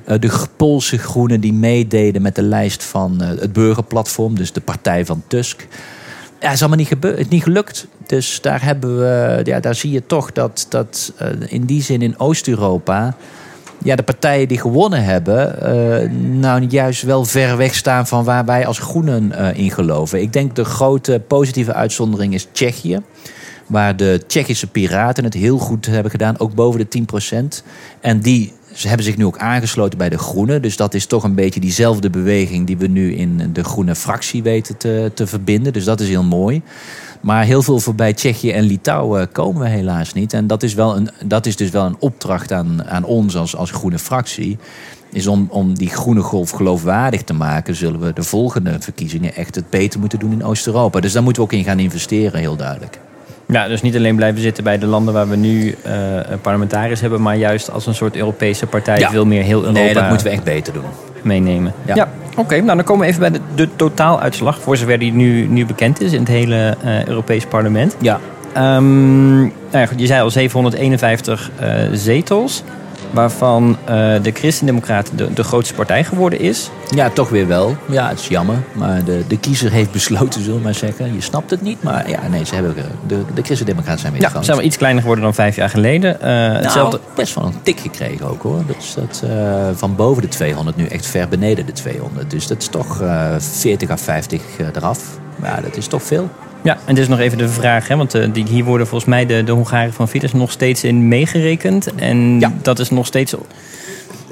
Uh, 0.08 0.20
de 0.20 0.46
Poolse 0.56 0.98
Groenen 0.98 1.42
die 1.42 1.54
meededen 1.54 2.22
met 2.22 2.36
de 2.36 2.42
lijst 2.42 2.84
van 2.84 3.18
uh, 3.22 3.28
het 3.28 3.54
burgerplatform. 3.54 4.36
Dus 4.36 4.52
de 4.52 4.62
partij 4.62 5.06
van 5.06 5.24
Tusk. 5.28 5.68
Ja, 6.40 6.52
is 6.52 6.60
allemaal 6.60 6.78
niet, 6.78 6.88
gebeurd, 6.88 7.30
niet 7.30 7.44
gelukt. 7.44 7.88
Dus 8.06 8.42
daar, 8.42 8.64
hebben 8.64 9.00
we, 9.00 9.42
ja, 9.44 9.60
daar 9.60 9.76
zie 9.76 9.92
je 9.92 10.06
toch 10.06 10.32
dat, 10.32 10.66
dat 10.70 11.14
uh, 11.22 11.28
in 11.48 11.66
die 11.66 11.82
zin 11.82 12.02
in 12.02 12.20
Oost-Europa 12.20 13.16
ja, 13.84 13.96
de 13.96 14.04
partijen 14.04 14.48
die 14.48 14.60
gewonnen 14.60 15.04
hebben, 15.04 15.56
uh, 15.62 16.12
nou 16.40 16.66
juist 16.66 17.02
wel 17.02 17.26
ver 17.26 17.58
weg 17.58 17.76
staan 17.76 18.08
van 18.08 18.24
waar 18.24 18.46
wij 18.46 18.68
als 18.68 18.80
groenen 18.80 19.32
uh, 19.32 19.58
in 19.58 19.72
geloven. 19.72 20.22
Ik 20.22 20.34
denk 20.34 20.56
de 20.56 20.66
grote 20.66 21.22
positieve 21.28 21.74
uitzondering 21.74 22.34
is 22.34 22.48
Tsjechië. 22.52 23.02
Waar 23.68 23.96
de 23.96 24.24
Tsjechische 24.28 24.68
piraten 24.68 25.24
het 25.24 25.34
heel 25.34 25.58
goed 25.58 25.86
hebben 25.86 26.12
gedaan, 26.12 26.40
ook 26.40 26.56
boven 26.56 26.88
de 26.90 27.06
10%. 27.62 27.64
En 28.02 28.20
die 28.20 28.54
ze 28.78 28.88
hebben 28.88 29.06
zich 29.06 29.18
nu 29.18 29.26
ook 29.26 29.38
aangesloten 29.38 29.98
bij 29.98 30.10
de 30.10 30.18
Groenen. 30.18 30.62
Dus 30.62 30.76
dat 30.76 30.94
is 30.94 31.06
toch 31.06 31.24
een 31.24 31.36
beetje 31.36 31.60
diezelfde 31.60 32.10
beweging 32.10 32.68
die 32.68 32.78
we 32.78 32.88
nu 32.88 33.14
in 33.16 33.50
de 33.54 33.64
Groene 33.64 33.96
fractie 33.96 34.44
weten 34.44 34.78
te, 34.78 35.12
te 35.14 35.28
verbinden. 35.28 35.74
Dus 35.74 35.84
dat 35.84 36.00
is 36.00 36.08
heel 36.08 36.24
mooi. 36.24 36.62
Maar 37.22 37.44
heel 37.44 37.62
veel 37.62 37.80
voorbij 37.80 38.14
Tsjechië 38.14 38.52
en 38.52 38.64
Litouwen 38.64 39.32
komen 39.32 39.62
we 39.62 39.68
helaas 39.68 40.14
niet. 40.14 40.34
En 40.34 40.48
dat 40.48 40.64
is, 40.64 40.74
wel 40.74 40.96
een, 40.96 41.10
dat 41.26 41.46
is 41.46 41.56
dus 41.56 41.70
wel 41.70 41.86
een 41.86 41.96
opdracht 42.00 42.52
aan, 42.52 42.84
aan 42.86 43.04
ons 43.04 43.36
als, 43.36 43.56
als 43.56 43.72
groene 43.72 44.00
fractie. 44.00 44.58
Is 45.12 45.28
om, 45.28 45.48
om 45.50 45.74
die 45.74 45.90
groene 45.90 46.22
golf 46.22 46.50
geloofwaardig 46.50 47.24
te 47.24 47.34
maken, 47.34 47.76
zullen 47.76 48.00
we 48.00 48.14
de 48.14 48.24
volgende 48.24 48.78
verkiezingen 48.80 49.36
echt 49.36 49.56
het 49.56 49.70
beter 49.70 50.00
moeten 50.00 50.20
doen 50.20 50.32
in 50.32 50.44
Oost-Europa. 50.44 51.00
Dus 51.00 51.14
daar 51.14 51.24
moeten 51.24 51.42
we 51.42 51.48
ook 51.48 51.60
in 51.60 51.64
gaan 51.64 51.80
investeren, 51.80 52.40
heel 52.40 52.56
duidelijk. 52.56 53.00
Ja, 53.48 53.68
dus 53.68 53.82
niet 53.82 53.96
alleen 53.96 54.16
blijven 54.16 54.42
zitten 54.42 54.64
bij 54.64 54.78
de 54.78 54.86
landen 54.86 55.14
waar 55.14 55.30
we 55.30 55.36
nu 55.36 55.68
uh, 55.68 55.94
parlementariërs 56.42 57.02
hebben, 57.02 57.22
maar 57.22 57.36
juist 57.36 57.72
als 57.72 57.86
een 57.86 57.96
soort 57.96 58.16
Europese 58.16 58.66
partij 58.66 59.00
ja. 59.00 59.10
veel 59.10 59.26
meer 59.26 59.44
heel 59.44 59.62
Europa. 59.62 59.80
Nee, 59.80 59.94
dat 59.94 60.10
moeten 60.10 60.28
we 60.28 60.34
echt 60.34 60.44
beter 60.44 60.74
doen. 60.74 60.84
Meenemen. 61.22 61.74
Ja, 61.86 61.96
ja. 61.96 62.10
oké. 62.32 62.40
Okay, 62.40 62.60
nou 62.60 62.76
dan 62.76 62.86
komen 62.86 63.06
we 63.06 63.08
even 63.08 63.20
bij 63.20 63.32
de, 63.32 63.40
de 63.56 63.76
totaaluitslag, 63.76 64.60
voor 64.62 64.78
zover 64.78 65.00
die 65.00 65.14
nu, 65.14 65.46
nu 65.46 65.66
bekend 65.66 66.02
is 66.02 66.12
in 66.14 66.20
het 66.20 66.28
hele 66.28 66.76
uh, 66.86 67.06
Europees 67.06 67.46
parlement. 67.46 67.96
Ja. 68.00 68.20
Um, 68.58 69.38
nou 69.40 69.52
ja, 69.72 69.86
goed, 69.86 70.00
je 70.00 70.06
zei 70.06 70.22
al 70.22 70.30
751 70.30 71.52
uh, 71.62 71.68
zetels. 71.94 72.64
Waarvan 73.12 73.78
uh, 73.82 73.96
de 74.22 74.32
Christendemocraten 74.34 75.18
de, 75.18 75.34
de 75.34 75.44
grootste 75.44 75.74
partij 75.74 76.04
geworden 76.04 76.40
is. 76.40 76.70
Ja, 76.90 77.10
toch 77.10 77.30
weer 77.30 77.48
wel. 77.48 77.76
Ja, 77.86 78.10
het 78.10 78.20
is 78.20 78.28
jammer. 78.28 78.56
Maar 78.74 79.04
de, 79.04 79.24
de 79.28 79.38
kiezer 79.38 79.72
heeft 79.72 79.92
besloten, 79.92 80.42
zullen 80.42 80.58
we 80.58 80.64
maar 80.64 80.74
zeggen. 80.74 81.14
Je 81.14 81.22
snapt 81.22 81.50
het 81.50 81.62
niet, 81.62 81.84
maar 81.84 82.10
ja, 82.10 82.28
nee, 82.28 82.46
ze 82.46 82.54
hebben, 82.54 82.76
de, 83.08 83.22
de 83.34 83.42
Christendemocraten 83.42 84.00
zijn 84.00 84.14
weer 84.14 84.22
ja, 84.22 84.30
Ze 84.30 84.44
zijn 84.44 84.58
wel 84.58 84.66
iets 84.66 84.78
kleiner 84.78 85.02
geworden 85.02 85.26
dan 85.26 85.34
vijf 85.34 85.56
jaar 85.56 85.70
geleden. 85.70 86.16
Uh, 86.16 86.28
nou, 86.28 86.56
hetzelfde... 86.56 87.00
best 87.16 87.36
wel 87.36 87.46
een 87.46 87.62
tik 87.62 87.80
gekregen 87.80 88.30
ook 88.30 88.42
hoor. 88.42 88.64
Dus 88.78 88.94
dat 88.94 89.24
uh, 89.26 89.68
van 89.74 89.96
boven 89.96 90.22
de 90.22 90.28
200 90.28 90.78
nu 90.78 90.86
echt 90.86 91.06
ver 91.06 91.28
beneden 91.28 91.66
de 91.66 91.72
200. 91.72 92.32
Dus 92.32 92.48
dat 92.48 92.58
is 92.58 92.68
toch 92.68 93.02
uh, 93.02 93.36
40 93.38 93.90
à 93.90 93.98
50 93.98 94.42
eraf. 94.76 95.00
Ja, 95.44 95.62
dat 95.62 95.78
is 95.78 95.88
toch 95.88 96.04
veel. 96.04 96.30
Ja, 96.62 96.78
en 96.86 96.96
dit 96.96 97.04
is 97.04 97.10
nog 97.10 97.20
even 97.20 97.38
de 97.38 97.50
vraag, 97.50 97.88
hè, 97.88 97.96
want 97.96 98.16
uh, 98.16 98.34
die, 98.34 98.46
hier 98.48 98.64
worden 98.64 98.88
volgens 98.88 99.10
mij 99.10 99.26
de, 99.26 99.44
de 99.44 99.52
Hongaren 99.52 99.94
van 99.94 100.08
Fidesz 100.08 100.34
nog 100.34 100.52
steeds 100.52 100.84
in 100.84 101.08
meegerekend. 101.08 101.96
En 101.96 102.40
ja. 102.40 102.54
dat 102.62 102.80
is 102.80 102.90
nog 102.90 103.06
steeds 103.06 103.36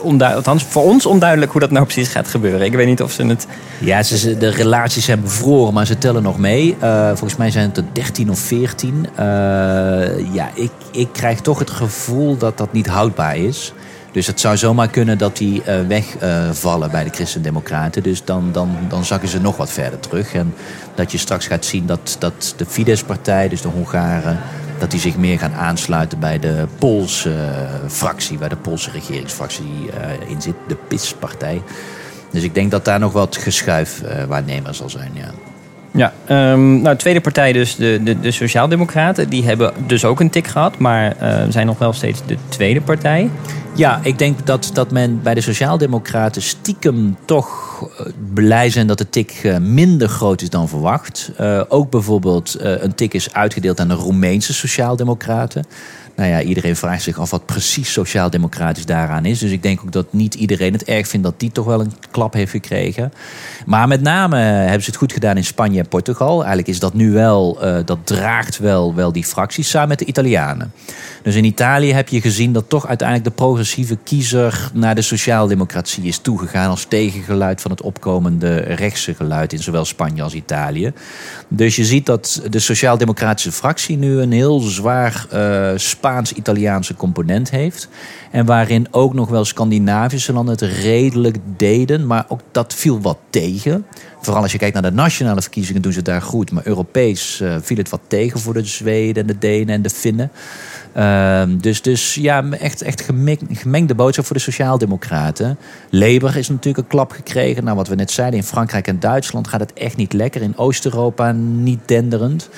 onduidelijk, 0.05 0.47
althans 0.47 0.63
voor 0.63 0.83
ons 0.83 1.05
onduidelijk 1.05 1.51
hoe 1.51 1.61
dat 1.61 1.71
nou 1.71 1.85
precies 1.85 2.07
gaat 2.07 2.27
gebeuren. 2.27 2.65
Ik 2.65 2.73
weet 2.73 2.87
niet 2.87 3.01
of 3.01 3.11
ze 3.11 3.25
het... 3.25 3.47
Ja, 3.79 4.03
ze, 4.03 4.37
de 4.37 4.49
relaties 4.49 5.05
zijn 5.05 5.21
bevroren, 5.21 5.73
maar 5.73 5.85
ze 5.85 5.97
tellen 5.97 6.23
nog 6.23 6.37
mee. 6.37 6.75
Uh, 6.83 7.07
volgens 7.07 7.35
mij 7.35 7.51
zijn 7.51 7.67
het 7.67 7.77
er 7.77 7.83
13 7.91 8.29
of 8.29 8.39
14. 8.39 8.93
Uh, 8.95 9.25
ja, 10.33 10.49
ik, 10.53 10.71
ik 10.91 11.07
krijg 11.11 11.41
toch 11.41 11.59
het 11.59 11.69
gevoel 11.69 12.37
dat 12.37 12.57
dat 12.57 12.73
niet 12.73 12.87
houdbaar 12.87 13.37
is. 13.37 13.73
Dus 14.15 14.27
het 14.27 14.39
zou 14.39 14.57
zomaar 14.57 14.87
kunnen 14.87 15.17
dat 15.17 15.37
die 15.37 15.61
uh, 15.67 15.79
wegvallen 15.87 16.91
bij 16.91 17.03
de 17.03 17.09
Christen-Democraten. 17.09 18.03
Dus 18.03 18.23
dan, 18.23 18.51
dan, 18.51 18.77
dan 18.89 19.05
zakken 19.05 19.29
ze 19.29 19.41
nog 19.41 19.57
wat 19.57 19.71
verder 19.71 19.99
terug. 19.99 20.33
En 20.33 20.53
dat 20.95 21.11
je 21.11 21.17
straks 21.17 21.47
gaat 21.47 21.65
zien 21.65 21.85
dat, 21.85 22.15
dat 22.19 22.53
de 22.57 22.65
Fidesz-partij, 22.65 23.49
dus 23.49 23.61
de 23.61 23.67
Hongaren, 23.67 24.39
dat 24.79 24.91
die 24.91 24.99
zich 24.99 25.17
meer 25.17 25.39
gaan 25.39 25.53
aansluiten 25.53 26.19
bij 26.19 26.39
de 26.39 26.65
Poolse 26.79 27.29
uh, 27.29 27.89
fractie, 27.89 28.39
waar 28.39 28.49
de 28.49 28.55
Poolse 28.55 28.91
regeringsfractie 28.91 29.65
uh, 29.65 30.29
in 30.29 30.41
zit, 30.41 30.55
de 30.67 30.75
PIS-partij. 30.75 31.61
Dus 32.31 32.43
ik 32.43 32.53
denk 32.53 32.71
dat 32.71 32.85
daar 32.85 32.99
nog 32.99 33.11
wat 33.13 33.37
geschuif 33.37 34.01
waarnemer 34.27 34.75
zal 34.75 34.89
zijn, 34.89 35.11
ja. 35.13 35.31
Ja, 35.95 36.13
um, 36.51 36.81
nou, 36.81 36.95
tweede 36.95 37.21
partij 37.21 37.51
dus, 37.51 37.75
de, 37.75 37.99
de, 38.03 38.19
de 38.19 38.31
Sociaaldemocraten. 38.31 39.29
Die 39.29 39.45
hebben 39.45 39.73
dus 39.87 40.05
ook 40.05 40.19
een 40.19 40.29
tik 40.29 40.47
gehad, 40.47 40.77
maar 40.77 41.15
uh, 41.21 41.43
zijn 41.49 41.65
nog 41.65 41.77
wel 41.77 41.93
steeds 41.93 42.21
de 42.25 42.37
tweede 42.49 42.81
partij. 42.81 43.29
Ja, 43.75 43.99
ik 44.03 44.17
denk 44.17 44.45
dat, 44.45 44.69
dat 44.73 44.91
men 44.91 45.21
bij 45.23 45.33
de 45.33 45.41
Sociaaldemocraten 45.41 46.41
stiekem 46.41 47.17
toch 47.25 47.63
blij 48.33 48.69
zijn 48.69 48.87
dat 48.87 48.97
de 48.97 49.09
tik 49.09 49.41
uh, 49.43 49.57
minder 49.57 50.07
groot 50.07 50.41
is 50.41 50.49
dan 50.49 50.69
verwacht. 50.69 51.31
Ook 51.67 51.89
bijvoorbeeld 51.89 52.55
een 52.59 52.95
tik 52.95 53.13
is 53.13 53.33
uitgedeeld 53.33 53.79
aan 53.79 53.87
de 53.87 53.93
Roemeense 53.93 54.53
Sociaaldemocraten. 54.53 55.65
Nou 56.15 56.29
ja, 56.29 56.41
iedereen 56.41 56.75
vraagt 56.75 57.01
zich 57.01 57.19
af 57.19 57.29
wat 57.29 57.45
precies 57.45 57.91
sociaal-democratisch 57.91 58.85
daaraan 58.85 59.25
is. 59.25 59.39
Dus 59.39 59.51
ik 59.51 59.63
denk 59.63 59.81
ook 59.81 59.91
dat 59.91 60.13
niet 60.13 60.33
iedereen 60.33 60.73
het 60.73 60.83
erg 60.83 61.07
vindt 61.07 61.25
dat 61.25 61.39
die 61.39 61.51
toch 61.51 61.65
wel 61.65 61.79
een 61.79 61.93
klap 62.11 62.33
heeft 62.33 62.51
gekregen. 62.51 63.13
Maar 63.65 63.87
met 63.87 64.01
name 64.01 64.37
hebben 64.37 64.83
ze 64.83 64.89
het 64.89 64.99
goed 64.99 65.13
gedaan 65.13 65.37
in 65.37 65.45
Spanje 65.45 65.79
en 65.79 65.87
Portugal. 65.87 66.37
Eigenlijk 66.37 66.67
is 66.67 66.79
dat 66.79 66.93
nu 66.93 67.11
wel, 67.11 67.57
uh, 67.63 67.77
dat 67.85 67.97
draagt 68.03 68.57
wel, 68.57 68.95
wel 68.95 69.11
die 69.11 69.23
fracties 69.23 69.69
samen 69.69 69.89
met 69.89 69.99
de 69.99 70.05
Italianen. 70.05 70.71
Dus 71.23 71.35
in 71.35 71.43
Italië 71.43 71.93
heb 71.93 72.09
je 72.09 72.21
gezien 72.21 72.53
dat 72.53 72.69
toch 72.69 72.87
uiteindelijk 72.87 73.29
de 73.29 73.35
progressieve 73.35 73.97
kiezer 74.03 74.69
naar 74.73 74.95
de 74.95 75.01
sociaaldemocratie 75.01 76.03
is 76.03 76.17
toegegaan 76.17 76.69
als 76.69 76.85
tegengeluid 76.85 77.61
van 77.61 77.71
het 77.71 77.81
opkomende 77.81 78.55
rechtse 78.55 79.13
geluid 79.13 79.53
in 79.53 79.59
zowel 79.59 79.85
Spanje 79.85 80.21
als 80.21 80.33
Italië. 80.33 80.93
Dus 81.47 81.75
je 81.75 81.85
ziet 81.85 82.05
dat 82.05 82.41
de 82.49 82.59
sociaaldemocratische 82.59 83.51
fractie 83.51 83.97
nu 83.97 84.19
een 84.19 84.31
heel 84.31 84.59
zwaar 84.59 85.25
uh, 85.33 85.71
Spaans-Italiaanse 86.05 86.95
component 86.95 87.49
heeft. 87.49 87.89
En 88.31 88.45
waarin 88.45 88.87
ook 88.91 89.13
nog 89.13 89.29
wel 89.29 89.45
Scandinavische 89.45 90.33
landen 90.33 90.53
het 90.53 90.77
redelijk 90.81 91.37
deden. 91.57 92.07
Maar 92.07 92.25
ook 92.27 92.39
dat 92.51 92.73
viel 92.73 93.01
wat 93.01 93.17
tegen. 93.29 93.85
Vooral 94.21 94.43
als 94.43 94.51
je 94.51 94.57
kijkt 94.57 94.73
naar 94.73 94.83
de 94.83 94.91
nationale 94.91 95.41
verkiezingen 95.41 95.81
doen 95.81 95.91
ze 95.91 95.97
het 95.97 96.07
daar 96.07 96.21
goed. 96.21 96.51
Maar 96.51 96.67
Europees 96.67 97.39
uh, 97.41 97.55
viel 97.61 97.77
het 97.77 97.89
wat 97.89 98.01
tegen 98.07 98.39
voor 98.39 98.53
de 98.53 98.65
Zweden 98.65 99.21
en 99.21 99.27
de 99.27 99.37
Denen 99.37 99.75
en 99.75 99.81
de 99.81 99.89
Finnen. 99.89 100.31
Uh, 100.97 101.43
dus, 101.47 101.81
dus 101.81 102.15
ja, 102.15 102.49
echt, 102.51 102.81
echt 102.81 103.09
gemengde 103.49 103.95
boodschap 103.95 104.25
voor 104.25 104.35
de 104.35 104.41
Sociaaldemocraten. 104.41 105.57
Labour 105.89 106.37
is 106.37 106.49
natuurlijk 106.49 106.77
een 106.77 106.87
klap 106.87 107.11
gekregen. 107.11 107.63
Nou, 107.63 107.75
wat 107.75 107.87
we 107.87 107.95
net 107.95 108.11
zeiden, 108.11 108.39
in 108.39 108.45
Frankrijk 108.45 108.87
en 108.87 108.99
Duitsland 108.99 109.47
gaat 109.47 109.59
het 109.59 109.73
echt 109.73 109.97
niet 109.97 110.13
lekker. 110.13 110.41
In 110.41 110.57
Oost-Europa 110.57 111.31
niet 111.31 111.79
denderend. 111.85 112.49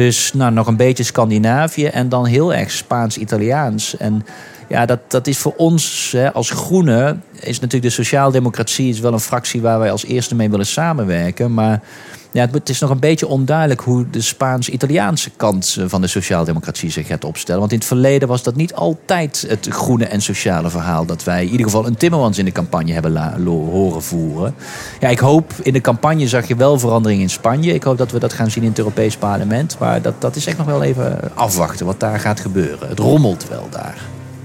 Dus 0.00 0.32
nou, 0.32 0.52
nog 0.52 0.66
een 0.66 0.76
beetje 0.76 1.02
Scandinavië 1.02 1.84
en 1.84 2.08
dan 2.08 2.26
heel 2.26 2.54
erg 2.54 2.70
Spaans-Italiaans. 2.70 3.96
En 3.96 4.24
Ja, 4.68 4.86
dat, 4.86 4.98
dat 5.08 5.26
is 5.26 5.38
voor 5.38 5.54
ons 5.56 6.12
hè, 6.16 6.32
als 6.32 6.50
Groenen... 6.50 7.22
is 7.32 7.60
natuurlijk 7.60 7.82
de 7.82 8.02
sociaaldemocratie 8.02 8.88
is 8.88 9.00
wel 9.00 9.12
een 9.12 9.20
fractie... 9.20 9.60
waar 9.60 9.78
wij 9.78 9.90
als 9.90 10.04
eerste 10.04 10.34
mee 10.34 10.50
willen 10.50 10.66
samenwerken. 10.66 11.54
Maar 11.54 11.82
ja, 12.32 12.48
het 12.52 12.68
is 12.68 12.80
nog 12.80 12.90
een 12.90 12.98
beetje 12.98 13.26
onduidelijk 13.26 13.80
hoe 13.80 14.10
de 14.10 14.20
Spaans-Italiaanse 14.20 15.30
kant 15.36 15.76
eh, 15.78 15.84
van 15.88 16.00
de 16.00 16.06
sociaaldemocratie 16.06 16.90
zich 16.90 17.06
gaat 17.06 17.24
opstellen. 17.24 17.60
Want 17.60 17.72
in 17.72 17.78
het 17.78 17.86
verleden 17.86 18.28
was 18.28 18.42
dat 18.42 18.56
niet 18.56 18.74
altijd 18.74 19.44
het 19.48 19.66
groene 19.70 20.04
en 20.04 20.22
sociale 20.22 20.70
verhaal 20.70 21.06
dat 21.06 21.24
wij 21.24 21.44
in 21.44 21.50
ieder 21.50 21.66
geval 21.66 21.86
een 21.86 21.96
Timmermans 21.96 22.38
in 22.38 22.44
de 22.44 22.52
campagne 22.52 22.92
hebben 22.92 23.42
horen 23.46 24.02
voeren. 24.02 24.54
Ja, 25.00 25.08
ik 25.08 25.18
hoop 25.18 25.52
in 25.62 25.72
de 25.72 25.80
campagne 25.80 26.28
zag 26.28 26.48
je 26.48 26.56
wel 26.56 26.78
verandering 26.78 27.20
in 27.20 27.30
Spanje. 27.30 27.74
Ik 27.74 27.82
hoop 27.82 27.98
dat 27.98 28.10
we 28.10 28.18
dat 28.18 28.32
gaan 28.32 28.50
zien 28.50 28.62
in 28.62 28.68
het 28.68 28.78
Europees 28.78 29.16
Parlement. 29.16 29.76
Maar 29.78 29.89
dat, 30.02 30.14
dat 30.18 30.36
is 30.36 30.46
echt 30.46 30.56
nog 30.56 30.66
wel 30.66 30.82
even 30.82 31.18
afwachten 31.34 31.86
wat 31.86 32.00
daar 32.00 32.20
gaat 32.20 32.40
gebeuren. 32.40 32.88
Het 32.88 32.98
rommelt 32.98 33.48
wel 33.48 33.66
daar. 33.70 33.96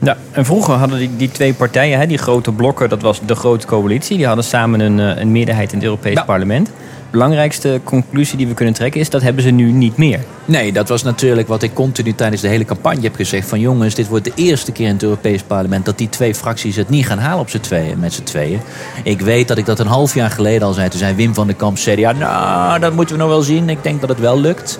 Ja, 0.01 0.17
en 0.31 0.45
vroeger 0.45 0.73
hadden 0.73 0.97
die, 0.97 1.15
die 1.15 1.31
twee 1.31 1.53
partijen, 1.53 1.99
hè, 1.99 2.07
die 2.07 2.17
grote 2.17 2.51
blokken, 2.51 2.89
dat 2.89 3.01
was 3.01 3.19
de 3.25 3.35
grote 3.35 3.67
coalitie. 3.67 4.17
Die 4.17 4.25
hadden 4.25 4.43
samen 4.45 4.79
een, 4.79 4.99
eh, 4.99 5.21
een 5.21 5.31
meerderheid 5.31 5.71
in 5.71 5.77
het 5.77 5.87
Europees 5.87 6.23
Parlement 6.25 6.69
belangrijkste 7.15 7.81
conclusie 7.83 8.37
die 8.37 8.47
we 8.47 8.53
kunnen 8.53 8.73
trekken 8.73 8.99
is 9.01 9.09
dat 9.09 9.21
hebben 9.21 9.43
ze 9.43 9.49
nu 9.49 9.71
niet 9.71 9.97
meer. 9.97 10.19
Nee, 10.45 10.71
dat 10.71 10.89
was 10.89 11.03
natuurlijk 11.03 11.47
wat 11.47 11.63
ik 11.63 11.73
continu 11.73 12.13
tijdens 12.13 12.41
de 12.41 12.47
hele 12.47 12.65
campagne 12.65 13.01
heb 13.01 13.15
gezegd. 13.15 13.47
Van 13.47 13.59
jongens, 13.59 13.95
dit 13.95 14.07
wordt 14.07 14.25
de 14.25 14.31
eerste 14.35 14.71
keer 14.71 14.87
in 14.87 14.93
het 14.93 15.03
Europees 15.03 15.41
Parlement 15.41 15.85
dat 15.85 15.97
die 15.97 16.09
twee 16.09 16.35
fracties 16.35 16.75
het 16.75 16.89
niet 16.89 17.05
gaan 17.05 17.17
halen 17.17 17.39
op 17.39 17.49
z'n 17.49 17.59
tweeën, 17.59 17.99
met 17.99 18.13
z'n 18.13 18.23
tweeën. 18.23 18.59
Ik 19.03 19.21
weet 19.21 19.47
dat 19.47 19.57
ik 19.57 19.65
dat 19.65 19.79
een 19.79 19.87
half 19.87 20.13
jaar 20.13 20.31
geleden 20.31 20.67
al 20.67 20.73
zei. 20.73 20.89
Toen 20.89 20.99
zei 20.99 21.15
Wim 21.15 21.33
van 21.33 21.47
der 21.47 21.55
Kamp, 21.55 21.77
zei 21.77 21.99
ja, 21.99 22.11
nou, 22.11 22.79
dat 22.79 22.93
moeten 22.93 23.15
we 23.15 23.21
nog 23.21 23.31
wel 23.31 23.41
zien. 23.41 23.69
Ik 23.69 23.83
denk 23.83 24.01
dat 24.01 24.09
het 24.09 24.19
wel 24.19 24.39
lukt. 24.39 24.79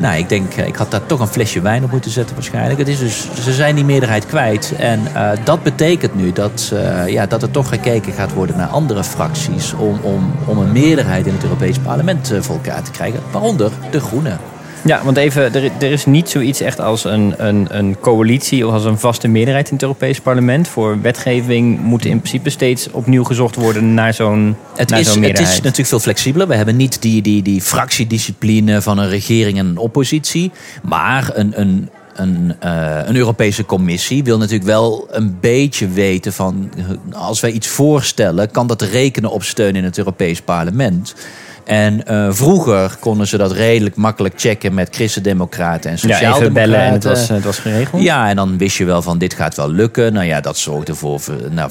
Nou, 0.00 0.18
ik 0.18 0.28
denk, 0.28 0.54
eh, 0.54 0.66
ik 0.66 0.76
had 0.76 0.90
daar 0.90 1.06
toch 1.06 1.20
een 1.20 1.26
flesje 1.26 1.60
wijn 1.60 1.84
op 1.84 1.90
moeten 1.90 2.10
zetten 2.10 2.34
waarschijnlijk. 2.34 2.78
Het 2.78 2.88
is 2.88 2.98
dus, 2.98 3.28
ze 3.42 3.52
zijn 3.52 3.74
die 3.74 3.84
meerderheid 3.84 4.26
kwijt. 4.26 4.72
En 4.78 5.00
uh, 5.14 5.30
dat 5.44 5.62
betekent 5.62 6.14
nu 6.14 6.32
dat, 6.32 6.70
uh, 6.72 7.08
ja, 7.08 7.26
dat 7.26 7.42
er 7.42 7.50
toch 7.50 7.68
gekeken 7.68 8.12
gaat 8.12 8.32
worden 8.32 8.56
naar 8.56 8.66
andere 8.66 9.04
fracties... 9.04 9.72
om, 9.72 9.98
om, 10.02 10.32
om 10.44 10.58
een 10.58 10.72
meerderheid 10.72 11.26
in 11.26 11.32
het 11.32 11.42
Europees 11.42 11.78
Parlement 11.78 12.32
voor 12.40 12.54
elkaar 12.54 12.82
te 12.82 12.90
krijgen. 12.90 13.20
Waaronder 13.30 13.70
de 13.90 14.00
Groenen. 14.00 14.38
Ja, 14.84 15.00
want 15.04 15.16
even, 15.16 15.54
er, 15.54 15.70
er 15.78 15.90
is 15.90 16.06
niet 16.06 16.28
zoiets 16.28 16.60
echt 16.60 16.80
als 16.80 17.04
een, 17.04 17.34
een, 17.36 17.66
een 17.70 17.96
coalitie 18.00 18.66
of 18.66 18.72
als 18.72 18.84
een 18.84 18.98
vaste 18.98 19.28
meerderheid 19.28 19.66
in 19.66 19.72
het 19.72 19.82
Europees 19.82 20.20
Parlement. 20.20 20.68
Voor 20.68 21.00
wetgeving 21.00 21.80
moet 21.80 22.04
in 22.04 22.18
principe 22.18 22.50
steeds 22.50 22.90
opnieuw 22.90 23.24
gezocht 23.24 23.54
worden 23.54 23.94
naar 23.94 24.14
zo'n 24.14 24.56
het 24.76 24.90
naar 24.90 25.00
is, 25.00 25.12
zo'n 25.12 25.22
Het 25.22 25.40
is 25.40 25.56
natuurlijk 25.56 25.88
veel 25.88 26.00
flexibeler. 26.00 26.48
We 26.48 26.54
hebben 26.54 26.76
niet 26.76 27.02
die, 27.02 27.22
die, 27.22 27.42
die 27.42 27.60
fractiediscipline 27.60 28.82
van 28.82 28.98
een 28.98 29.08
regering 29.08 29.58
en 29.58 29.66
een 29.66 29.78
oppositie. 29.78 30.50
Maar 30.82 31.30
een, 31.34 31.60
een, 31.60 31.88
een, 32.14 32.54
uh, 32.64 33.00
een, 33.04 33.16
Europese 33.16 33.64
commissie 33.64 34.24
wil 34.24 34.38
natuurlijk 34.38 34.66
wel 34.66 35.08
een 35.10 35.36
beetje 35.40 35.88
weten 35.88 36.32
van 36.32 36.70
als 37.12 37.40
wij 37.40 37.50
iets 37.50 37.68
voorstellen, 37.68 38.50
kan 38.50 38.66
dat 38.66 38.82
rekenen 38.82 39.30
op 39.30 39.42
steun 39.42 39.76
in 39.76 39.84
het 39.84 39.98
Europees 39.98 40.40
Parlement. 40.40 41.14
En 41.68 42.02
uh, 42.10 42.26
vroeger 42.30 42.96
konden 43.00 43.26
ze 43.26 43.36
dat 43.36 43.52
redelijk 43.52 43.96
makkelijk 43.96 44.34
checken 44.36 44.74
met 44.74 44.94
christendemocraten 44.94 45.90
en 45.90 45.98
sociaaldemocraten. 45.98 46.46
Ja, 46.46 46.52
bellen 46.52 46.80
en 46.80 46.92
het 46.92 47.04
was, 47.04 47.28
het 47.28 47.44
was 47.44 47.58
geregeld. 47.58 48.02
Ja, 48.02 48.28
en 48.28 48.36
dan 48.36 48.58
wist 48.58 48.76
je 48.76 48.84
wel 48.84 49.02
van 49.02 49.18
dit 49.18 49.34
gaat 49.34 49.54
wel 49.54 49.70
lukken. 49.70 50.12
Nou 50.12 50.26
ja, 50.26 50.40
dat 50.40 50.56
zorgde 50.56 50.94
voor 50.94 51.20
nou, 51.50 51.70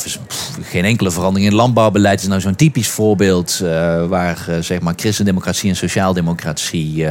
geen 0.61 0.85
enkele 0.85 1.11
verandering 1.11 1.45
in 1.45 1.51
het 1.51 1.61
landbouwbeleid. 1.61 2.21
is 2.21 2.27
nou 2.27 2.41
zo'n 2.41 2.55
typisch 2.55 2.89
voorbeeld 2.89 3.59
uh, 3.63 3.69
waar 4.05 4.45
uh, 4.49 4.55
zeg 4.59 4.79
maar 4.79 4.93
christendemocratie 4.95 5.69
en 5.69 5.75
sociaaldemocratie... 5.75 7.05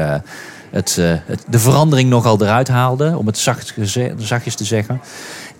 Het, 0.70 0.96
het, 1.00 1.44
de 1.48 1.58
verandering 1.58 2.08
nogal 2.10 2.42
eruit 2.42 2.68
haalde, 2.68 3.16
om 3.16 3.26
het 3.26 3.38
zacht, 3.38 3.74
zachtjes 4.18 4.54
te 4.54 4.64
zeggen. 4.64 5.00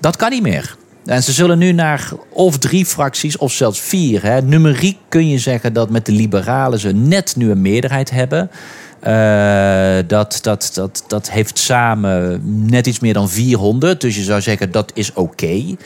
Dat 0.00 0.16
kan 0.16 0.30
niet 0.30 0.42
meer. 0.42 0.76
En 1.06 1.22
ze 1.22 1.32
zullen 1.32 1.58
nu 1.58 1.72
naar 1.72 2.10
of 2.32 2.58
drie 2.58 2.86
fracties 2.86 3.36
of 3.36 3.52
zelfs 3.52 3.80
vier. 3.80 4.22
Hè. 4.22 4.42
Numeriek 4.42 4.98
kun 5.08 5.28
je 5.28 5.38
zeggen 5.38 5.72
dat 5.72 5.90
met 5.90 6.06
de 6.06 6.12
liberalen 6.12 6.78
ze 6.78 6.92
net 6.92 7.36
nu 7.36 7.50
een 7.50 7.60
meerderheid 7.60 8.10
hebben. 8.10 8.50
Uh, 9.06 9.98
dat, 10.06 10.38
dat, 10.42 10.70
dat, 10.75 11.04
dat 11.06 11.30
heeft 11.30 11.58
samen 11.58 12.40
net 12.70 12.86
iets 12.86 13.00
meer 13.00 13.14
dan 13.14 13.28
400. 13.28 14.00
Dus 14.00 14.16
je 14.16 14.22
zou 14.22 14.40
zeggen 14.40 14.70
dat 14.70 14.90
is 14.94 15.12
oké. 15.12 15.20
Okay. 15.20 15.76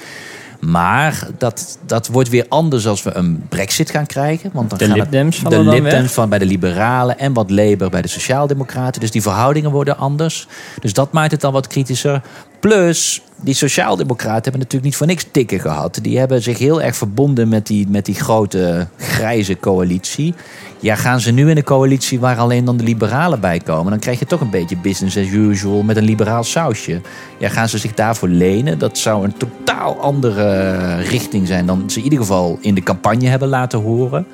Maar 0.60 1.26
dat, 1.38 1.78
dat 1.86 2.08
wordt 2.08 2.28
weer 2.28 2.46
anders 2.48 2.86
als 2.86 3.02
we 3.02 3.14
een 3.14 3.44
brexit 3.48 3.90
gaan 3.90 4.06
krijgen. 4.06 4.50
Want 4.52 4.70
dan 4.70 4.78
de 4.78 4.84
gaan 4.86 4.94
Lib 4.94 5.10
de 5.10 5.80
Lib 5.80 6.08
van 6.08 6.28
bij 6.28 6.38
de 6.38 6.46
liberalen 6.46 7.18
en 7.18 7.32
wat 7.32 7.50
Labour 7.50 7.90
bij 7.90 8.02
de 8.02 8.08
sociaaldemocraten. 8.08 9.00
Dus 9.00 9.10
die 9.10 9.22
verhoudingen 9.22 9.70
worden 9.70 9.96
anders. 9.96 10.48
Dus 10.80 10.92
dat 10.92 11.12
maakt 11.12 11.30
het 11.30 11.40
dan 11.40 11.52
wat 11.52 11.66
kritischer. 11.66 12.22
Plus, 12.60 13.22
die 13.36 13.54
sociaaldemocraten 13.54 14.42
hebben 14.42 14.60
natuurlijk 14.60 14.84
niet 14.84 14.96
voor 14.96 15.06
niks 15.06 15.26
tikken 15.30 15.60
gehad. 15.60 15.98
Die 16.02 16.18
hebben 16.18 16.42
zich 16.42 16.58
heel 16.58 16.82
erg 16.82 16.96
verbonden 16.96 17.48
met 17.48 17.66
die, 17.66 17.88
met 17.88 18.04
die 18.04 18.14
grote 18.14 18.86
grijze 18.96 19.58
coalitie. 19.58 20.34
Ja, 20.80 20.94
gaan 20.94 21.20
ze 21.20 21.30
nu 21.30 21.50
in 21.50 21.56
een 21.56 21.64
coalitie 21.64 22.20
waar 22.20 22.38
alleen 22.38 22.64
dan 22.64 22.76
de 22.76 22.84
liberalen 22.84 23.40
bij 23.40 23.58
komen... 23.58 23.90
dan 23.90 24.00
krijg 24.00 24.18
je 24.18 24.26
toch 24.26 24.40
een 24.40 24.50
beetje 24.50 24.76
business 24.76 25.16
as 25.16 25.26
usual 25.26 25.82
met 25.82 25.96
een 25.96 26.04
liberaal 26.04 26.44
sausje. 26.44 27.00
Ja, 27.38 27.48
gaan 27.48 27.68
ze 27.68 27.78
zich 27.78 27.94
daarvoor 27.94 28.28
lenen? 28.28 28.78
Dat 28.78 28.98
zou 28.98 29.24
een 29.24 29.36
totaal 29.36 30.00
andere 30.00 30.96
richting 30.96 31.46
zijn... 31.46 31.66
dan 31.66 31.90
ze 31.90 31.98
in 31.98 32.04
ieder 32.04 32.18
geval 32.18 32.58
in 32.60 32.74
de 32.74 32.82
campagne 32.82 33.28
hebben 33.28 33.48
laten 33.48 33.78
horen. 33.78 34.26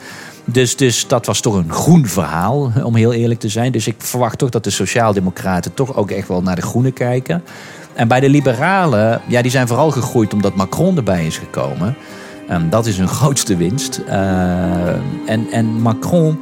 Dus, 0.44 0.76
dus 0.76 1.06
dat 1.06 1.26
was 1.26 1.40
toch 1.40 1.54
een 1.54 1.72
groen 1.72 2.06
verhaal, 2.06 2.72
om 2.82 2.94
heel 2.94 3.12
eerlijk 3.12 3.40
te 3.40 3.48
zijn. 3.48 3.72
Dus 3.72 3.86
ik 3.86 3.94
verwacht 3.98 4.38
toch 4.38 4.50
dat 4.50 4.64
de 4.64 4.70
sociaaldemocraten 4.70 5.74
toch 5.74 5.96
ook 5.96 6.10
echt 6.10 6.28
wel 6.28 6.42
naar 6.42 6.56
de 6.56 6.62
groene 6.62 6.90
kijken... 6.90 7.42
En 7.96 8.08
bij 8.08 8.20
de 8.20 8.28
liberalen, 8.28 9.20
ja, 9.26 9.42
die 9.42 9.50
zijn 9.50 9.66
vooral 9.66 9.90
gegroeid 9.90 10.34
omdat 10.34 10.54
Macron 10.54 10.96
erbij 10.96 11.26
is 11.26 11.38
gekomen. 11.38 11.96
Um, 12.50 12.70
dat 12.70 12.86
is 12.86 12.98
hun 12.98 13.08
grootste 13.18 13.56
winst. 13.56 14.00
Uh, 14.08 14.14
en, 15.26 15.46
en 15.50 15.66
Macron, 15.66 16.38